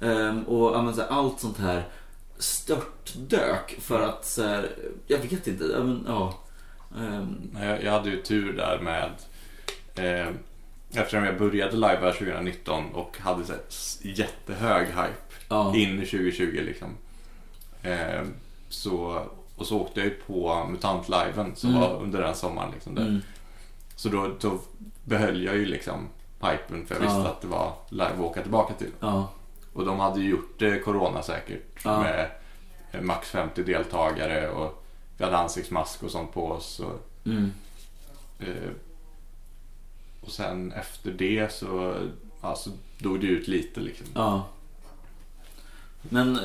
[0.00, 1.88] Ehm, och ja, men, så här, allt sånt här
[2.38, 4.70] störtdök för att så här,
[5.06, 5.64] jag vet inte.
[5.64, 6.34] Men, ja.
[6.98, 9.10] Ehm, Jag, jag hade ju tur där med
[9.94, 10.28] eh,
[10.96, 13.60] Eftersom jag började live 2019 och hade så här,
[14.02, 15.74] jättehög hype ja.
[15.76, 16.88] in i 2020 liksom.
[17.82, 18.22] Eh,
[18.68, 19.26] så,
[19.56, 21.80] och så åkte jag ju på MUTANT-liven som Mm.
[21.82, 22.70] var under den sommaren.
[22.74, 23.02] Liksom, där.
[23.02, 23.20] Mm.
[23.96, 24.58] Så då, då
[25.04, 26.08] behöll jag ju liksom
[26.42, 27.26] hypen för jag visste Ja.
[27.28, 28.90] att det var live att åka tillbaka till.
[29.00, 29.30] Ja.
[29.72, 32.00] Och de hade ju gjort det coronasäkert Ja.
[32.02, 32.30] med
[32.92, 34.83] eh, max 50 deltagare och
[35.16, 36.80] vi hade ansiktsmask och sånt på oss.
[36.80, 37.52] Och, Mm.
[38.38, 38.70] eh,
[40.20, 41.94] och sen efter det så
[42.40, 44.06] alltså, dog det ut lite liksom.
[44.14, 44.46] ja.
[46.08, 46.40] Men eh,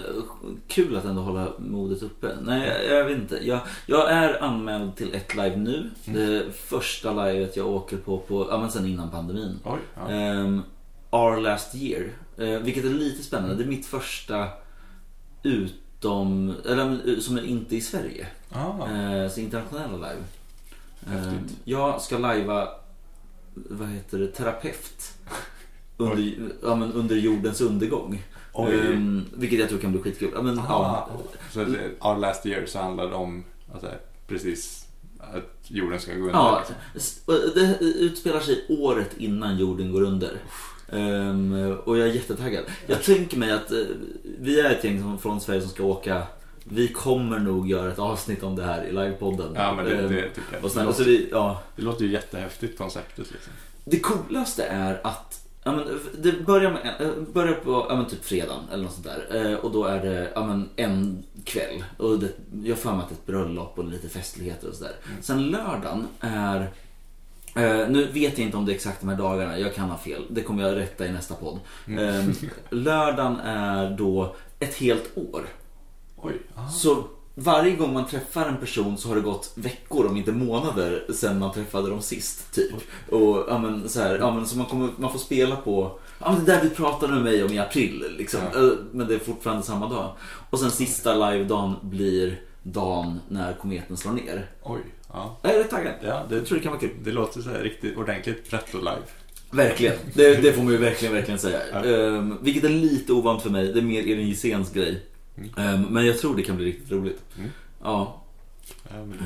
[0.68, 2.36] kul att ändå hålla modet uppe.
[2.42, 3.48] Nej, jag, jag vet inte.
[3.48, 5.90] Jag, jag är anmäld till ett live nu.
[6.06, 9.60] Det första livet jag åker på, på ja, men sen innan pandemin.
[9.64, 10.10] Oj, ja.
[10.10, 10.62] Ehm,
[11.10, 12.10] Our Last Year.
[12.38, 13.56] Eh, vilket är lite spännande.
[13.56, 14.48] Det är mitt första
[16.00, 18.28] utom, eller men, som är inte i Sverige.
[18.52, 20.24] Ah, Eh, så internationella live.
[21.06, 21.52] Häftigt.
[21.52, 22.68] Ehm, jag ska lajva,
[23.54, 25.14] vad heter det, terapeut.
[25.98, 26.34] Under,
[26.64, 28.24] ja, men under jordens undergång.
[28.58, 30.32] Ehm, vilket jag tror kan bli skitkul.
[30.34, 31.10] Ja, men, ah, ja,
[31.52, 31.60] Så
[32.00, 33.88] Our Last Year så handlar det om alltså,
[34.28, 34.86] precis
[35.20, 36.34] att jorden ska gå under.
[36.34, 37.36] Ja, liksom.
[37.56, 40.40] det utspelar sig året innan jorden går under.
[40.92, 42.64] Ehm, och jag är jättetaggad.
[42.88, 43.78] Jag tänker mig att eh,
[44.40, 46.24] vi är ett gäng som, från Sverige som ska åka.
[46.64, 49.52] Vi kommer nog göra ett avsnitt om det här i livepodden.
[49.56, 50.64] Ja, men det, Ehm, det tycker jag.
[50.64, 53.54] och Det sen, så låter, vi, ja, det låter ju jättehäftigt konceptet liksom.
[53.86, 58.24] det coolaste är att Ja, men det börjar, med, eh, börjar på ja, men typ
[58.26, 59.52] fredagen eller något sånt där.
[59.52, 61.84] Eh, och då är det ja, men en kväll.
[61.98, 62.28] Och det,
[62.64, 64.94] jag har för mig att det är ett bröllop och lite festligheter och sådär.
[65.22, 66.70] Sen lördagen är
[67.56, 69.98] eh, nu vet jag inte om det är exakt de här dagarna, jag kan ha
[69.98, 70.26] fel.
[70.30, 71.60] Det kommer jag rätta i nästa podd.
[71.88, 72.26] Eh,
[72.70, 75.46] lördagen är då ett helt år.
[76.16, 76.34] Oj.
[76.72, 77.04] Så
[77.36, 81.40] varje gång man träffar en person så har det gått veckor om inte månader sedan
[81.40, 82.54] man träffade dem sist.
[82.54, 82.74] Typ.
[83.10, 86.32] Och, ja, men, så, här, ja, men, så man, kommer, man får spela på ja,
[86.32, 88.16] men det där vi pratade med mig om i april.
[88.18, 88.40] Liksom.
[88.54, 88.60] Ja.
[88.60, 90.12] Eh, Men det är fortfarande samma dag.
[90.50, 94.52] Och sen sista live-dagen blir dagen när kometen slår ner.
[94.64, 94.82] Oj.
[95.14, 95.38] Ja.
[95.42, 95.94] Jag är rätt taggad.
[96.02, 96.90] Ja, Jag det, tror det kan vara kul.
[97.04, 99.02] det låter så här riktigt ordentligt pretto live.
[99.52, 99.96] Verkligen.
[100.14, 101.60] Det, det får man ju verkligen, verkligen säga.
[101.74, 101.86] Ja.
[101.86, 103.74] Ehm, vilket är lite ovant för mig.
[103.74, 105.06] Det är mer Elin Gisens grej.
[105.38, 105.50] Mm.
[105.58, 107.22] Ehm, men jag tror det kan bli riktigt roligt.
[107.38, 107.50] Mm.
[107.84, 108.22] Ja.
[108.84, 109.18] Ja, men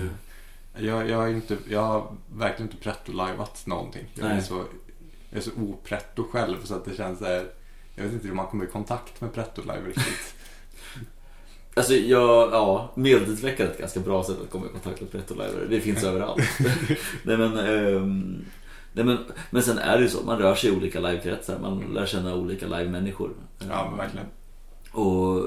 [0.76, 4.06] det, jag, jag, inte, jag har verkligen inte pretto-livat någonting.
[4.14, 4.44] Jag är, Nej.
[4.44, 4.64] så,
[5.30, 7.46] jag är så opretto själv så att det känns så här,
[7.96, 10.36] Jag vet inte hur man kommer i kontakt med pretto-live riktigt.
[11.76, 15.66] Alltså jag, ja, medeltidsveckan är ett ganska bra sätt att komma i kontakt med pretto-livare.
[15.70, 16.42] Det finns överallt.
[17.24, 18.46] nej, men, ehm,
[18.94, 19.18] nej men,
[19.50, 21.60] men sen är det ju så, man rör sig i olika livekretsar.
[21.62, 23.30] Man lär känna olika live-människor.
[23.70, 24.26] Ja, men verkligen.
[24.92, 25.44] Och,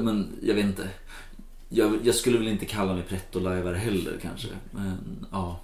[0.00, 0.88] men jag vet inte.
[1.68, 4.48] Jag, jag skulle väl inte kalla mig pretto-livare heller kanske.
[4.70, 5.60] Men ja,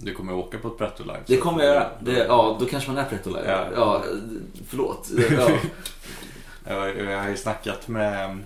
[0.00, 1.18] Du kommer åka på ett pretto-live.
[1.26, 1.90] det så- kommer jag göra.
[2.00, 3.70] Det, ja, då kanske man är pretto-livare.
[3.74, 3.76] Ja.
[3.76, 4.04] Ja,
[4.68, 5.10] förlåt.
[5.38, 5.50] Ja.
[6.68, 8.38] Jag, jag har ju snackat med...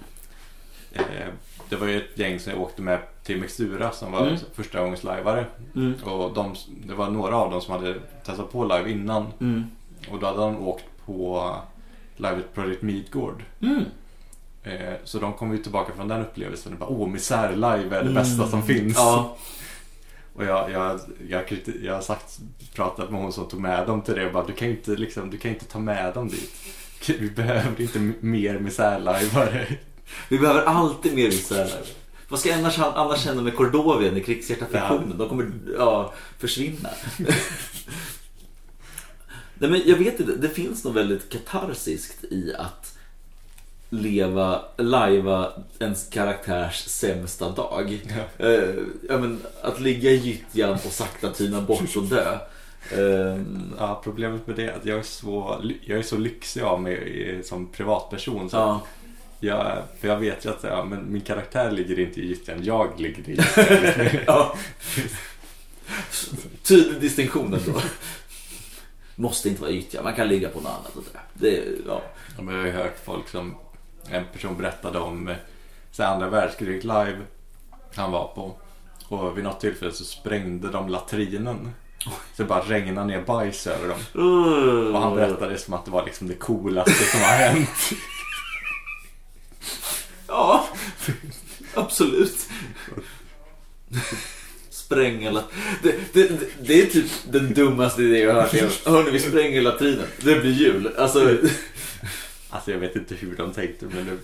[0.99, 1.29] Eh,
[1.69, 4.37] det var ju ett gäng som jag åkte med till Mixtura som var Mm.
[4.55, 5.47] första gångs lajvare.
[5.77, 5.95] Mm.
[6.05, 6.55] Och de,
[6.87, 9.27] det var några av dem som hade testat på live innan.
[9.41, 9.65] Mm.
[10.11, 11.55] Och då hade de åkt på
[12.17, 13.43] livet Project Midgård.
[13.61, 13.85] Mm.
[14.63, 18.11] Eh, så de kom ju tillbaka från den upplevelsen och bara åh, misär-live är det
[18.11, 18.81] bästa som finns.
[18.81, 18.93] Mm.
[18.95, 19.37] Ja,
[20.35, 22.39] Och jag, jag, jag, kriti- jag har sagt,
[22.75, 25.31] pratat med hon som tog med dem till det och bara du kan inte, liksom,
[25.31, 26.55] du kan inte ta med dem dit.
[27.21, 29.67] Vi behöver inte mer misär-lajvare.
[30.29, 31.71] vi behöver alltid mer misär.
[32.29, 35.19] Vad ska annars, annars hända med Cordovien i krigshjärtafiktionen?
[35.19, 36.89] De kommer ja, försvinna.
[39.59, 42.97] Nej, men jag vet inte, det finns något väldigt katarsiskt i att
[43.91, 48.01] leva, lajva ens karaktärs sämsta dag.
[48.09, 48.47] Ja.
[48.47, 48.75] Eh,
[49.09, 52.39] ja, men, att ligga i gyttjan och sakta tyna bort och dö.
[52.91, 56.83] Ehm, Ja, problemet med det är att jag är så, jag är så lyxig av
[56.83, 58.51] mig som privatperson.
[58.51, 58.81] Så ja.
[59.41, 63.01] Jag, för jag vet ju att ja, men min karaktär ligger inte i gyttjan, jag
[63.01, 64.23] ligger i gyttjan.
[64.27, 64.57] ja.
[66.63, 67.81] Tydlig distinktion ändå.
[69.15, 70.97] Måste inte vara gyttja, man kan ligga på något annat.
[70.97, 72.03] Och det, det, ja.
[72.37, 73.55] Ja, men jag har ju hört folk som,
[74.11, 75.37] en person berättade om eh,
[75.93, 77.19] så här andra världskriget live
[77.95, 78.57] han var på.
[79.09, 81.71] Och vid något tillfälle så sprängde de latrinen.
[82.05, 84.25] Så det bara regnade ner bajs över dem.
[84.95, 87.69] Och han berättade det som att det var liksom det coolaste som har hänt.
[90.29, 90.69] Ja,
[92.01, 92.49] absolut.
[94.71, 95.51] Spränga lat-
[95.83, 96.31] det, det,
[96.61, 98.87] det, är typ den dummaste idén jag har hört.
[98.87, 100.07] Hörni, vi spränger latrinen.
[100.23, 100.95] Det blir jul.
[100.99, 101.37] Alltså,
[102.51, 104.17] Alltså jag vet inte hur de tänkte men det,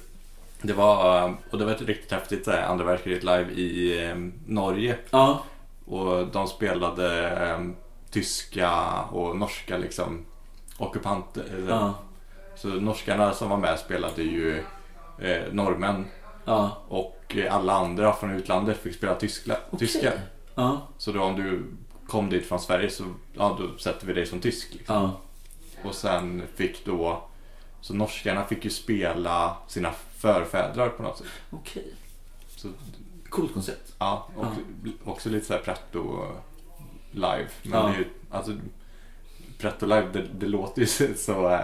[0.63, 4.17] det var, eh, och det var ett riktigt häftigt här, andra världskriget live i eh,
[4.47, 4.97] Norge.
[5.11, 5.45] ja.
[5.85, 7.61] Och de spelade eh,
[8.11, 10.25] tyska och norska liksom
[10.79, 11.45] ockupanter.
[11.59, 11.95] eh, Ja.
[12.57, 14.59] Så norskarna som var med spelade ju
[15.19, 16.05] eh, norrmän
[16.45, 16.79] Ja.
[16.89, 19.79] och eh, alla andra från utlandet fick spela tyskla, Okej.
[19.89, 20.13] tyska.
[20.55, 20.89] Ja.
[20.99, 21.65] Så då om du
[22.07, 24.75] kom dit från Sverige så ja, då sätter vi dig som tysk.
[24.75, 24.95] Liksom.
[24.97, 25.21] Ja.
[25.89, 27.25] Och sen fick då,
[27.81, 31.27] så norskarna fick ju spela sina förfädrar på något sätt.
[31.51, 31.95] Okej.
[32.57, 32.69] Så,
[33.29, 33.95] Coolt koncept.
[33.99, 34.47] ja, och,
[35.11, 36.27] också lite såhär pretto
[37.11, 37.49] live.
[37.63, 37.87] Men Ja.
[37.87, 38.53] det är ju, alltså,
[39.59, 41.61] pretto live, det, det låter ju så, så, eh,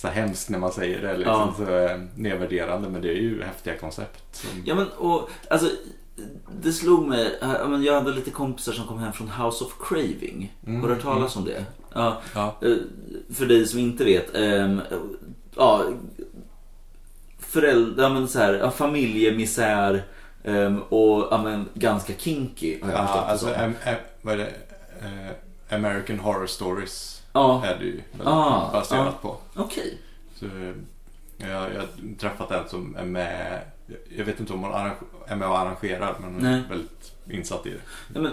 [0.00, 1.16] så hemskt när man säger det.
[1.16, 1.66] Liksom, Ja.
[1.66, 4.24] Så eh, nedvärderande, men det är ju häftiga koncept.
[4.36, 5.70] Som, Ja men och alltså
[6.62, 10.56] det slog mig, men jag hade lite kompisar som kom hem från House of Craving.
[10.66, 11.64] Mm, Har du hört talas om det?
[11.94, 12.56] Ja, ja.
[12.62, 12.74] eh,
[13.34, 14.34] för dig som inte vet.
[14.34, 14.80] ehm,
[15.56, 15.84] ja,
[17.38, 20.02] föräldrar, men så här, familjemisär
[20.44, 23.54] ehm, och ja, men, ganska kinky har jag Ja, alltså, som.
[23.64, 24.52] am, am, vad är det?
[25.00, 29.36] Eh, American Horror Stories Ja, är det ju väldigt Ah, baserat på.
[29.56, 29.98] okej.
[30.34, 30.74] Så, eh,
[31.50, 33.60] jag, jag har träffat en som är med,
[34.16, 34.72] jag vet inte om hon
[35.26, 36.54] är med och arrangerar men hon Nej.
[36.64, 37.80] är väldigt insatt i det.
[38.14, 38.32] Ja, men,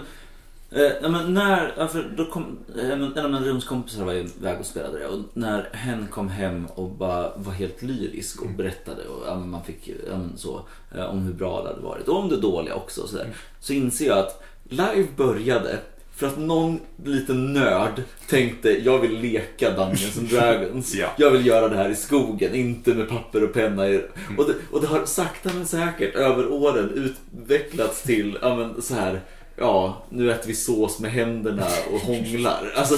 [0.70, 4.66] eh, men när, ja, för då kom, eh, en av mina rumskompisar var iväg och
[4.66, 9.22] spelade det och när hen kom hem och bara var helt lyrisk och berättade och
[9.26, 9.90] ja, man fick
[10.36, 10.60] så,
[10.96, 13.34] eh, om hur bra det hade varit och om det dåliga också och så, där,
[13.60, 15.78] så inser jag att live började
[16.16, 20.94] För att någon liten nörd tänkte jag vill leka Dungeons and Dragons.
[21.00, 21.06] Ja.
[21.16, 23.88] Jag vill göra det här i skogen, inte med papper och penna.
[23.88, 24.04] i-
[24.38, 28.94] Och, det, och det har sakta men säkert över åren utvecklats till, ja men så
[28.94, 29.20] här.
[29.58, 32.72] Ja, nu äter vi sås med händerna och hånglar.
[32.76, 32.96] Alltså,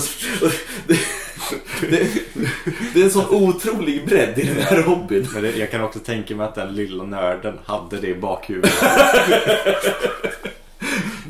[0.89, 2.09] det, det,
[2.95, 5.27] det är en sån otrolig bredd i den här hobbyn.
[5.35, 8.73] Men det, jag kan också tänka mig att den lilla nörden hade det i bakhuvudet.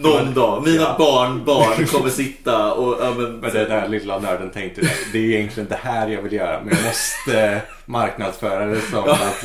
[0.02, 0.62] Någon dag.
[0.64, 0.96] Mina Ja.
[0.98, 2.96] barn, barn kommer sitta och...
[3.04, 4.90] Ja, men, Men den där lilla nörden tänkte det.
[5.12, 6.60] Det är egentligen det här jag vill göra.
[6.64, 9.44] Men jag måste marknadsföra det som att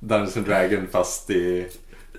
[0.00, 1.66] Dungeons and Dragon fast i, i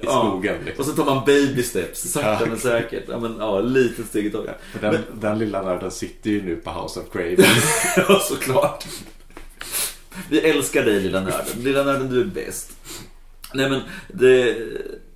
[0.02, 0.12] Ja.
[0.20, 0.56] skogen.
[0.60, 0.86] Och Liksom.
[0.86, 2.46] så tar man baby steps, sakta Ja.
[2.46, 3.04] men säkert.
[3.08, 4.56] Ja, men, ja, litet steg i taget.
[4.82, 7.46] Den, den lilla nörden sitter ju nu på House of Craven.
[8.08, 8.86] Ja, såklart.
[10.30, 11.46] Vi älskar dig lilla nörden.
[11.64, 12.72] Lilla nörden, du är bäst.
[13.54, 14.58] Nej men, det,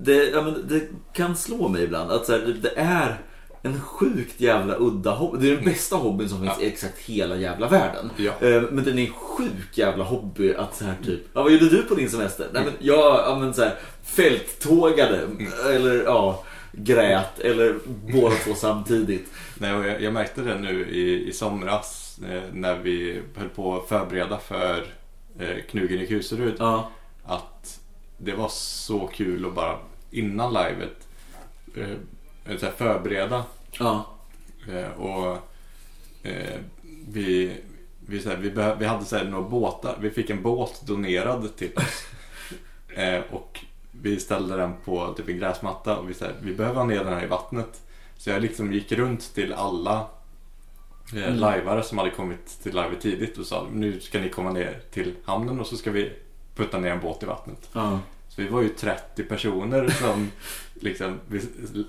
[0.03, 0.81] det, ja, men det
[1.13, 3.21] kan slå mig ibland att så här, det- är
[3.65, 5.37] en sjukt jävla udda hobby.
[5.41, 8.09] Det är den bästa hobbyn som finns i exakt hela jävla världen.
[8.17, 8.31] Ja.
[8.47, 11.69] Eh, Men den är en sjuk jävla hobby att så här typ, ja vad gjorde
[11.69, 12.47] du på din semester?
[12.53, 15.27] Nej men jag, ja men så här, fälttågade,
[15.75, 17.75] eller ja, grät, eller
[18.13, 19.27] båda två samtidigt.
[19.57, 23.75] Nej, och jag, jag märkte det nu i, i somras eh, när vi höll på
[23.77, 24.85] att förbereda för
[25.39, 26.55] eh, Knugen i Kuserud.
[26.59, 26.89] Ja,
[27.25, 27.79] Att
[28.17, 29.77] det var så kul att bara
[30.13, 31.07] innan livet
[31.75, 33.43] eh, så här, förbereda.
[33.71, 34.05] ja,
[34.69, 35.37] Eh, och
[36.23, 36.59] eh,
[37.07, 37.57] vi,
[37.99, 38.49] vi, så här, vi,
[38.79, 39.97] vi hade så här, några båtar.
[40.01, 42.05] Vi fick en båt donerad till oss.
[42.95, 43.59] eh, och
[43.91, 47.03] vi ställde den på typ en gräsmatta och vi, så här, vi behöver ha ner
[47.03, 47.81] den här i vattnet.
[48.17, 50.07] Så jag liksom gick runt till alla
[51.15, 51.35] eh, Mm.
[51.35, 55.15] lajvare som hade kommit till live tidigt och sa nu ska ni komma ner till
[55.25, 56.11] hamnen och så ska vi
[56.55, 57.69] putta ner en båt i vattnet.
[57.73, 57.99] ja.
[58.35, 60.31] Så vi var ju 30 personer som
[60.73, 61.41] liksom, vi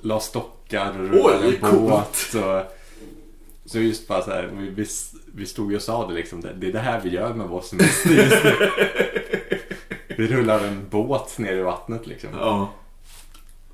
[0.02, 2.34] la stockar och rullade en båt.
[2.34, 2.62] Och,
[3.66, 4.86] så just bara så här, vi, vi,
[5.34, 7.60] vi stod ju och sa det liksom, det, är det här vi gör med vår
[7.60, 8.70] semester just nu.
[10.18, 12.30] Vi rullar en båt ner i vattnet liksom.
[12.38, 12.68] ja.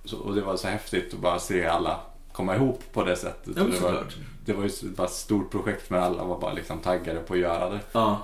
[0.05, 2.01] Så, och det var så häftigt att bara se alla
[2.33, 3.53] komma ihop på det sättet.
[3.57, 4.05] Ja, det, var,
[4.45, 7.41] det var ju så- ett stort projekt men alla var bara liksom taggade på att
[7.41, 7.81] göra det.
[7.93, 8.19] ja.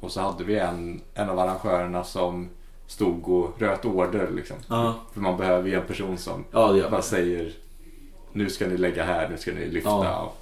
[0.00, 2.48] Och så hade vi en, en av arrangörerna som
[2.88, 4.56] stod och röt order liksom.
[4.68, 4.94] ja.
[5.12, 7.52] För man behöver ju en person som Ja, bara säger
[8.32, 9.90] nu ska ni lägga här, nu ska ni lyfta.
[9.90, 10.34] Ja.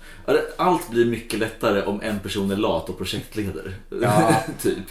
[0.56, 3.74] Allt blir mycket lättare om en person är lat och projektleder.
[4.02, 4.42] Ja.
[4.62, 4.84] typ.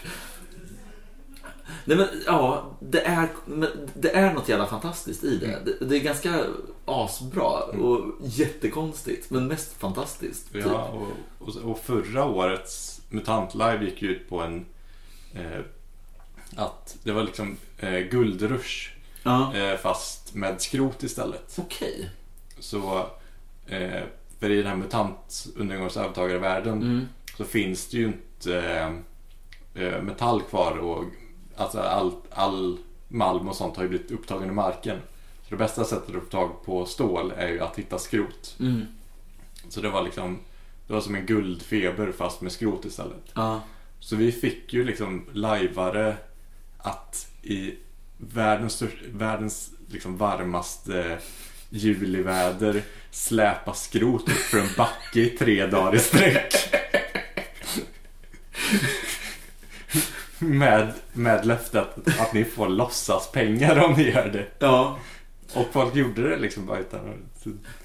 [1.86, 3.30] Nej men ja, det är,
[3.94, 5.60] det är något jävla fantastiskt i det.
[5.66, 6.44] Det, det är ganska
[6.86, 10.54] asbra och jättekonstigt, men mest fantastiskt.
[10.54, 10.66] Typ.
[10.66, 10.88] ja,
[11.40, 14.66] och, och, och förra årets MUTANT Live gick ju ut på en
[15.34, 15.62] eh,
[16.56, 18.90] att det var liksom eh, guldrush
[19.24, 19.56] Ja.
[19.56, 21.56] eh, fast med skrot istället.
[21.60, 22.10] Okej.
[22.60, 23.10] Så
[23.68, 24.04] eh,
[24.40, 27.08] för i den här MUTANT undergångsövertagarvärlden Mm.
[27.38, 28.60] så finns det ju inte
[29.76, 31.04] eh, metall kvar och
[31.56, 34.98] alltså all, all malm och sånt har ju blivit upptagen i marken.
[35.44, 38.56] Så det bästa sättet att få tag på stål är ju att hitta skrot.
[38.60, 38.86] Mm.
[39.70, 40.40] Så det var liksom
[40.88, 43.24] det var som en guldfeber fast med skrot istället.
[43.34, 43.62] Ja.
[44.00, 46.18] Så vi fick ju liksom lajvare
[46.86, 47.74] att i
[48.18, 51.18] världens, världens liksom varmaste
[51.70, 56.54] juliväder släpa skrot upp för en backe i tre dagar i sträck.
[60.40, 64.46] med, med löftet att ni får låtsas pengar om ni gör det.
[64.60, 65.00] ja.
[65.54, 67.00] Och folk gjorde det liksom bara utan.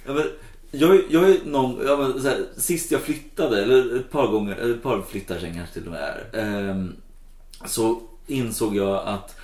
[0.06, 0.24] Ja, men,
[0.70, 4.74] jag, jag är någon, ja, men, här, sist jag flyttade, eller ett par gånger, eller
[4.74, 6.96] ett par flyttar sen kanske till och med är, ehm,
[7.66, 9.36] så insåg jag att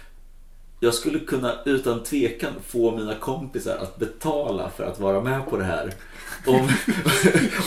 [0.81, 5.57] jag skulle kunna utan tvekan få mina kompisar att betala för att vara med på
[5.57, 5.94] det här.
[6.46, 6.68] Om,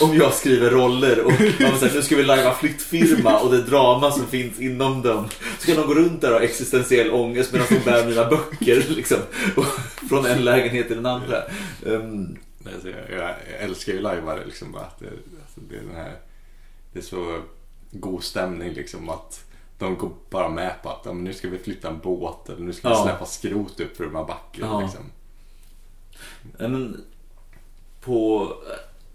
[0.00, 4.10] om jag skriver roller och man säger nu ska vi lajva flyttfirma och det drama
[4.10, 5.28] som finns inom dem.
[5.58, 9.18] Ska de gå runt där och ha existentiell ångest medan de bär mina böcker liksom,
[9.56, 9.64] och,
[10.08, 11.42] från en lägenhet till den andra.
[11.84, 12.38] Um,
[12.84, 16.16] jag, jag älskar ju lajvare liksom att det, alltså det är den här
[16.92, 17.42] Det är så
[17.90, 19.49] god stämning liksom att
[19.80, 22.72] de går bara med på att ja, nu ska vi flytta en båt eller nu
[22.72, 23.02] ska vi Ja.
[23.04, 24.80] släppa skrot upp för de här backen Ja.
[24.80, 25.00] liksom.
[26.58, 27.04] Men
[28.00, 28.48] på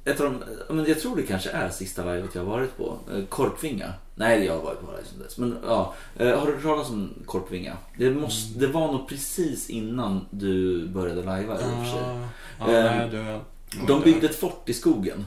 [0.06, 0.43] ett av de,
[0.75, 2.97] men jag tror det kanske är sista livet jag har varit på.
[3.13, 3.93] Eh, Korpvinga.
[4.15, 5.38] Nej, jag har varit på live sedan dess.
[5.38, 7.78] Men ja, eh, har du hört talas om Korpvinga?
[7.97, 12.28] Det, måste, det var nog precis innan du började lajva i och för sig.
[12.60, 12.65] Ja,
[13.08, 13.39] det,
[13.88, 15.25] De byggde ett fort i skogen.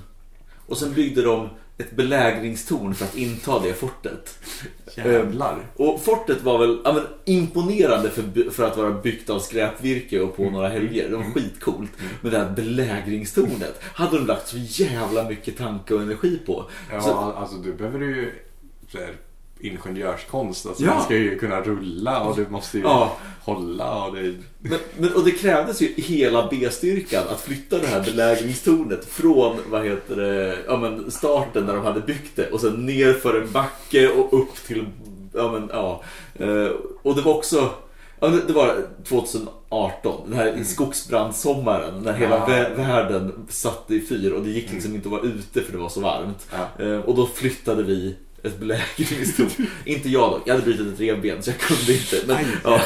[0.66, 4.38] Och sen byggde de ett belägringstorn för att inta det fortet.
[4.94, 5.66] Jävlar.
[5.76, 10.36] Och fortet var väl ja, men, imponerande för, för att vara byggt av skräpvirke och
[10.36, 11.08] på några helger.
[11.08, 11.90] Det var skitcoolt.
[12.20, 16.70] Men det här belägringstornet hade de lagt så jävla mycket tanke och energi på.
[16.92, 18.32] Ja, Så, alltså du behöver ju
[19.60, 20.66] ingenjörskonst.
[20.66, 20.94] Alltså, Ja.
[20.94, 23.16] Man ska ju kunna rulla och du måste ju Ja.
[23.40, 24.04] hålla.
[24.04, 29.04] Och det, men, men, och det krävdes ju hela B-styrkan att flytta det här belägringstornet
[29.04, 33.12] från vad heter det, ja, men starten när de hade byggt det och sen ner
[33.12, 34.86] för en backe och upp till,
[35.34, 36.02] ja men ja.
[36.34, 36.70] Eh,
[37.02, 37.70] Och det var också,
[38.20, 42.46] ja, det- var 2018, den här skogsbrandsommaren när hela Ja.
[42.48, 45.78] vä- världen satt i fyr och det gick liksom inte att vara ute för det
[45.78, 46.46] var så varmt.
[46.78, 46.84] ja.
[46.84, 49.66] Eh, Och då flyttade vi ett belägringstorn.
[49.84, 52.16] inte jag dock, jag hade brutit ett revben så jag kunde inte.
[52.26, 52.80] Men ja,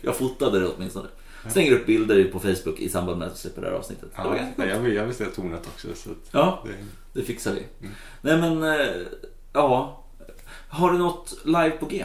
[0.00, 1.08] jag fotade det åtminstone.
[1.48, 4.08] Slänger upp bilder på Facebook i samband med att vi släpper det här avsnittet.
[4.16, 4.68] Det var Ja, nej, coolt.
[4.68, 5.88] jag, vill, jag vill se tornet också.
[5.94, 6.74] Så att Ja, det,
[7.20, 7.62] det fixar vi.
[7.80, 7.94] Mm.
[8.20, 8.86] Nej men, eh,
[9.52, 10.04] ja.
[10.68, 12.04] Har du något live på G?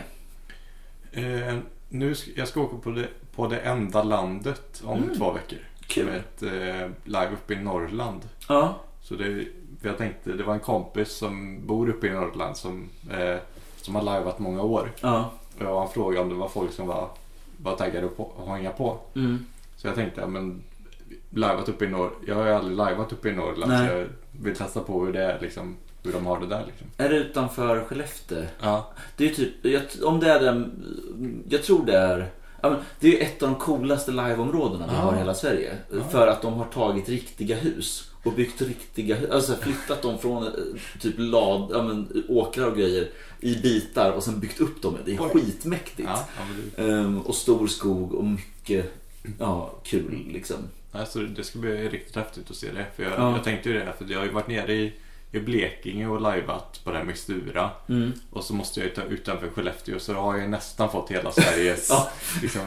[1.11, 1.57] eh,
[1.89, 5.15] nu ska, jag ska åka på det, på det enda landet om Mm.
[5.17, 5.59] två veckor.
[5.87, 6.07] Kul.
[6.09, 8.21] Är ett eh, live uppe i Norrland.
[8.47, 8.81] Ja.
[9.01, 9.45] Så det,
[9.81, 13.35] för jag tänkte, det var en kompis som bor uppe i Norrland som, eh,
[13.81, 14.91] som har liveat många år.
[15.01, 15.31] Ja.
[15.59, 17.09] Och han frågade om det var folk som var,
[17.57, 18.97] var taggade på att hänga på.
[19.15, 19.45] Mm.
[19.77, 20.63] Så jag tänkte, ja, men
[21.29, 22.11] liveat uppe i Norr...
[22.27, 23.87] Jag har ju aldrig liveat uppe i Norrland Nej.
[23.89, 25.77] så jag vill testa på hur det är liksom.
[26.03, 26.87] Hur de har det där liksom.
[26.97, 28.43] Är det utanför Skellefteå?
[28.61, 28.87] Ja.
[29.17, 30.83] Det är typ, jag, om det är den,
[31.49, 34.93] jag tror det är, ja, men det är ju ett av de coolaste liveområdena vi
[34.93, 34.99] Ja.
[34.99, 35.77] har i hela Sverige.
[35.91, 36.03] Ja.
[36.03, 40.51] För att de har tagit riktiga hus och byggt riktiga alltså flyttat dem från eh,
[41.01, 43.09] typ lad, ja, men, åkrar och grejer
[43.39, 44.97] i bitar och sen byggt upp dem.
[45.05, 45.29] Det är Oj.
[45.33, 46.09] skitmäktigt.
[46.13, 46.27] Ja,
[46.77, 48.91] ja, Ehm, och stor skog och mycket
[49.39, 50.57] ja, kul liksom.
[50.91, 52.85] alltså, det ska bli riktigt häftigt att se det.
[52.95, 53.31] För jag, Ja.
[53.35, 54.93] jag tänkte ju det, för jag har ju varit nere i,
[55.33, 57.69] i Blekinge och liveat på det här med Stura.
[57.89, 58.13] Mm.
[58.29, 61.31] Och så måste jag ju ta utanför Skellefteå så då har jag nästan fått hela
[61.31, 61.89] Sveriges...
[61.91, 62.09] Ja.
[62.41, 62.61] liksom,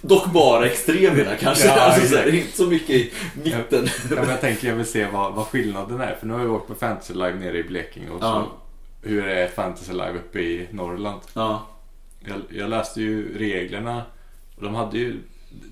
[0.00, 3.88] Dock bara extremerna kanske, Ja, alltså, så här, inte så mycket i mitten.
[4.10, 6.14] ja, men jag tänker jag vill se vad, vad skillnaden är.
[6.14, 8.46] För nu har jag åkt på Fantasy Live nere i Blekinge och så
[9.02, 11.20] hur är Fantasy Live uppe i Norrland.
[11.34, 11.66] Ja,
[12.20, 14.02] Jag, jag läste ju reglerna
[14.56, 15.16] och de hade ju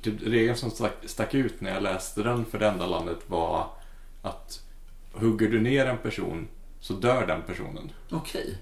[0.02, 3.66] typ regeln som stack, stack ut när jag läste den för det enda landet var
[4.22, 4.62] att
[5.12, 6.48] hugger du ner en person
[6.80, 7.92] så dör den personen.
[8.10, 8.58] okej.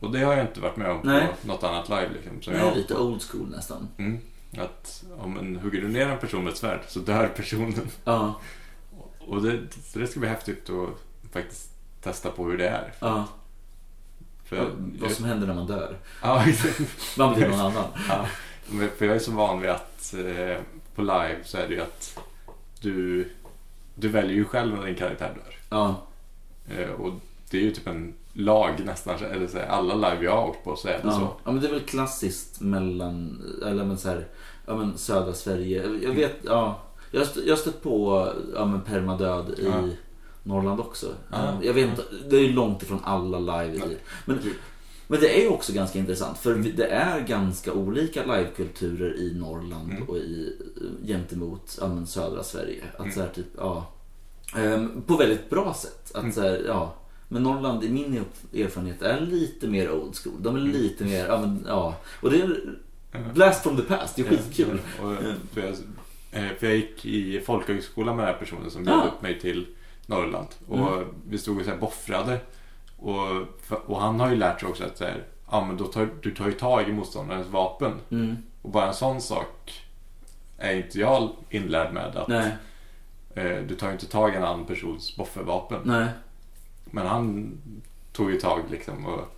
[0.00, 1.28] Och det har jag inte varit med om Nej.
[1.42, 2.08] på något annat live.
[2.14, 3.88] Liksom, som Det jag är har lite old school nästan.
[3.98, 4.18] Mm,
[4.58, 7.88] att om en, hugger du ner en person med ett svärd så dör personen.
[8.04, 8.40] Ja,
[9.18, 9.60] Och det,
[9.94, 10.88] det ska bli häftigt att
[11.32, 11.70] faktiskt
[12.02, 12.92] testa på hur det är.
[13.00, 13.28] ja.
[14.44, 15.96] För, Vad som händer när man dör.
[16.22, 16.80] ja, exakt.
[17.18, 17.84] Man blir någon annan.
[18.08, 18.26] Ja,
[18.98, 20.56] för jag är så van vid att eh,
[20.94, 22.18] på live så är det ju att
[22.80, 23.28] du,
[23.94, 25.55] du väljer ju själv när din karaktär dör.
[25.70, 26.02] Ja,
[26.68, 27.12] Eh, och
[27.50, 30.64] det är ju typ en lag nästan, eller så här, alla live jag har åkt
[30.64, 31.10] på så är det ja.
[31.12, 31.20] så.
[31.44, 34.26] ja men det är väl klassiskt mellan, eller men så här,
[34.66, 35.86] ja men södra Sverige.
[36.02, 36.80] Jag vet, ja.
[37.10, 39.88] Jag har stött, stött på ja, men permadöd i Ja.
[40.42, 41.06] Norrland också.
[41.32, 41.58] Ja.
[41.62, 43.96] Jag vet inte, det är ju långt ifrån alla live i.
[44.24, 44.38] Men,
[45.06, 49.34] men det är ju också ganska intressant för vi- det är ganska olika livekulturer i
[49.34, 50.02] Norrland Mm.
[50.08, 50.56] och i,
[51.06, 52.84] gentemot ja, men södra Sverige.
[52.94, 53.12] Att Mm.
[53.12, 53.86] så här, typ, ja,
[54.56, 56.10] ehm, på väldigt bra sätt.
[56.14, 56.32] Att, Mm.
[56.32, 56.94] så här, ja,
[57.28, 58.24] men Norrland i min
[58.54, 60.34] erfarenhet är lite mer old school.
[60.42, 60.72] De är Mm.
[60.72, 61.94] lite mer, ja, men, ja.
[62.22, 62.60] Och det är
[63.34, 64.80] blast from the past, det är skitkul.
[65.00, 65.18] Ja, och, Ja.
[65.52, 65.70] för, jag,
[66.44, 69.04] eh, för jag gick i folkhögskola med den här personen som bjöd Ja.
[69.16, 69.66] upp mig till
[70.06, 70.48] Norrland.
[70.68, 71.04] Och Mm.
[71.28, 72.38] vi stod och så här boffrade.
[72.98, 73.26] Och,
[73.86, 76.34] och han har ju lärt sig också att så här, ja, men då tar, du
[76.34, 77.92] tar ju tag i motståndarens vapen.
[78.10, 78.36] Mm.
[78.62, 79.82] Och bara en sån sak
[80.58, 82.16] är inte jag inlärd med.
[82.16, 82.52] Att, Nej, eh,
[83.44, 85.80] du tar ju inte tag i en annan persons boffelvapen.
[85.84, 86.08] nej.
[86.90, 87.52] Men han
[88.12, 89.36] tog ju tag liksom och,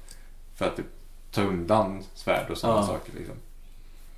[0.56, 0.86] för att typ,
[1.30, 2.86] ta undan svärd och sådana Ja.
[2.86, 3.12] saker.
[3.18, 3.34] Liksom.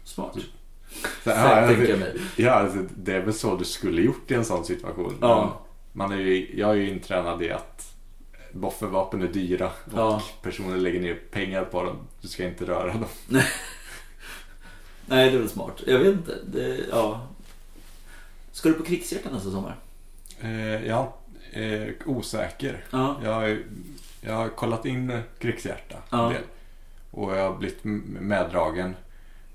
[0.04, 0.34] Smart.
[1.24, 1.96] Så, Ja, alltså,
[2.36, 5.14] ja, alltså, det är väl så du skulle gjort i en sån situation.
[5.20, 5.60] Ja.
[5.92, 7.94] Man är ju, jag är ju intränad i att
[8.52, 10.22] boffelvapen är dyra och Ja.
[10.42, 11.96] personer lägger ner pengar på dem.
[12.20, 13.04] Du ska inte röra dem.
[15.06, 15.82] Nej, det är väl smart.
[15.86, 16.38] Jag vet inte.
[16.52, 17.26] Det, ja.
[18.52, 19.76] Ska du på Krigshjärtan nästa sommar?
[20.40, 21.06] Eh, är
[21.52, 22.84] eh, osäker.
[22.90, 23.20] Ja.
[23.24, 23.58] Jag,
[24.20, 26.26] jag har kollat in krigshjärta Ja.
[26.26, 26.42] en del.
[27.10, 27.84] Och jag har blivit
[28.20, 28.96] meddragen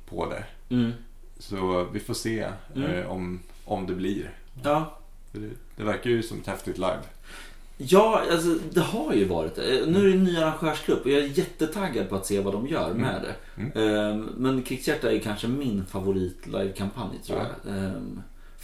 [0.10, 0.44] på det.
[0.76, 0.92] Mm.
[1.40, 2.92] Så vi får se Mm.
[2.92, 4.32] eh, om, om det blir.
[4.64, 4.98] Ja.
[5.32, 7.00] Det, det verkar ju som ett häftigt live.
[7.78, 9.86] Ja, alltså det har ju varit det.
[9.88, 12.68] Nu är det en ny arrangörsgrupp och jag är jättetaggad på att se vad de
[12.68, 13.62] gör med det.
[13.62, 13.72] Mm.
[13.78, 17.46] Ehm, Men Krigshjärta är kanske min favorit livekampanj tror Ja.
[17.74, 17.74] jag.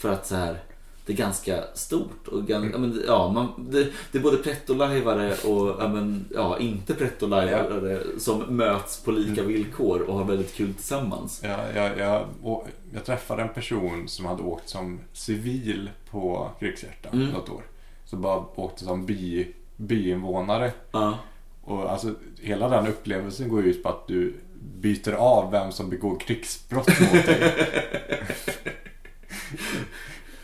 [0.01, 0.57] För att så här,
[1.05, 2.27] det är ganska stort.
[2.27, 6.59] Och gan, ja, men, ja, man, det, det är både pretto-lajvare och ja, men, ja,
[6.59, 11.41] inte pretto-lajvare som möts på lika villkor och har väldigt kul tillsammans.
[11.43, 17.09] Jag, jag, jag, och jag träffade en person som hade åkt som civil på Krigshjärta
[17.13, 17.27] Mm.
[17.29, 17.61] något år.
[18.05, 20.71] Så bara åkte som by, byinvånare.
[20.91, 21.17] Ja.
[21.63, 24.33] Och alltså, hela den upplevelsen går ut på att du
[24.81, 27.53] byter av vem som begår krigsbrott mot dig.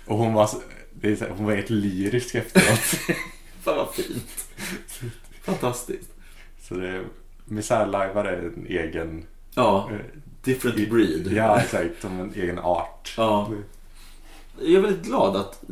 [0.05, 2.79] och hon var, så- det är så, här, hon var helt lyrisk efteråt.
[3.61, 4.45] Fan vad fint.
[5.43, 6.09] Fantastiskt.
[6.61, 7.03] Så det,
[7.45, 9.25] misärlajvare är en egen...
[9.53, 9.89] Ja,
[10.43, 11.27] different breed.
[11.31, 12.01] Ja, exakt.
[12.01, 13.13] Som en egen art.
[13.17, 13.51] Ja.
[14.59, 15.63] Jag är väldigt glad att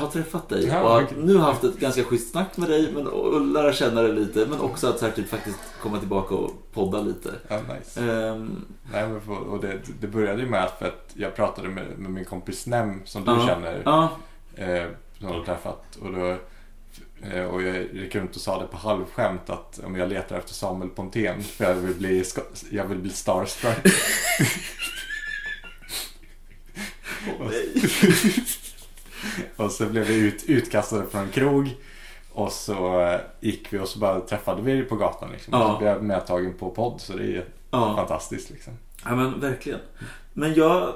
[0.00, 3.06] ha träffat dig Ja, och att nu haft ett ganska schysst snack med dig men,
[3.06, 6.52] och lära känna dig lite men också att så här, typ, faktiskt komma tillbaka och
[6.72, 7.30] podda lite.
[7.48, 8.00] Ja, nice.
[8.00, 11.84] Ehm, Nej, men och det, det började ju med att, för att jag pratade med,
[11.98, 13.46] med min kompis Nem som du ja.
[13.46, 13.82] känner.
[13.84, 14.10] Ja,
[14.56, 14.86] Eh,
[15.18, 15.96] som du har träffat.
[16.02, 16.36] Och, då,
[17.22, 20.54] eh, och jag gick runt och sa det på halvskämt att om jag letar efter
[20.54, 22.24] Samuel Pontén för jag vill bli,
[22.70, 23.86] jag vill bli starstruck.
[29.56, 31.70] och så blev vi ut, utkastade från en krog.
[32.32, 35.54] Och så eh, gick vi och så bara träffade vi på gatan liksom.
[35.54, 35.72] Ja.
[35.72, 37.96] Så blev jag medtagen på podd så det är ja.
[37.96, 38.72] fantastiskt liksom.
[39.04, 39.80] ja, men verkligen.
[40.32, 40.94] Men jag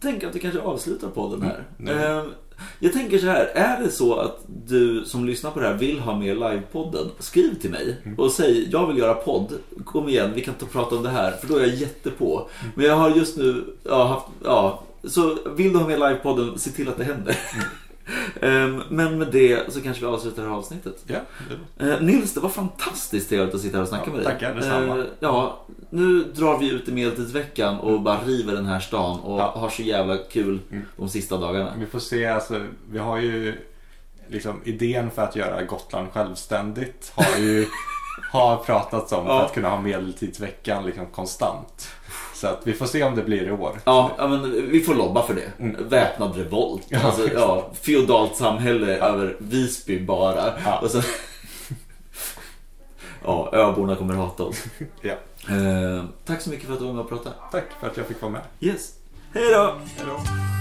[0.00, 1.64] tänker att vi kanske avslutar podden här.
[1.78, 1.98] Mm.
[1.98, 2.32] Ehm,
[2.78, 6.00] jag tänker så här, är det så att du som lyssnar på det här vill
[6.00, 8.18] ha med livepodden, skriv till mig Mm.
[8.18, 9.52] och säg jag vill göra podd.
[9.84, 12.48] Kom igen, vi kan ta och prata om det här, för då är jag jättepå.
[12.74, 16.70] Men jag har just nu ja, haft, ja, så vill du ha med livepodden, se
[16.70, 17.38] till att det händer.
[17.54, 17.64] Mm.
[18.42, 21.04] Ehm, Men med det så kanske vi avslutar det här avsnittet.
[21.06, 21.16] Ja,
[21.78, 24.32] det, Eh, Nils, det var fantastiskt trevligt att sitta här och snacka Ja, med dig.
[24.32, 24.98] tackar, detsamma.
[24.98, 29.40] Eh, ja, nu drar vi ut i medeltidsveckan och bara river den här stan och
[29.40, 29.52] Ja.
[29.56, 30.84] har så jävla kul Mm.
[30.96, 31.72] de sista dagarna.
[31.78, 33.54] Vi får se, alltså, vi har ju
[34.28, 37.66] liksom idén för att göra Gotland självständigt har ju
[38.32, 39.38] har pratats om Ja.
[39.38, 41.88] för att kunna ha medeltidsveckan liksom konstant.
[42.38, 43.80] Så att vi får se om det blir i år.
[43.84, 45.52] Ja, men vi får lobba för det.
[45.58, 45.88] Mm.
[45.88, 46.86] Väpnad revolt.
[46.88, 50.52] Ja, alltså, ja, feodalt samhälle över Visby bara.
[50.64, 50.78] Ja.
[50.78, 51.02] Och sen...
[53.24, 54.64] ja, öborna kommer hata oss.
[55.00, 55.14] Ja.
[55.48, 57.34] Eh, tack så mycket för att du var med och pratade.
[57.52, 58.42] Tack för att jag fick vara med.
[58.60, 58.92] Yes.
[59.34, 59.74] Hej då!
[59.96, 60.57] Hej då.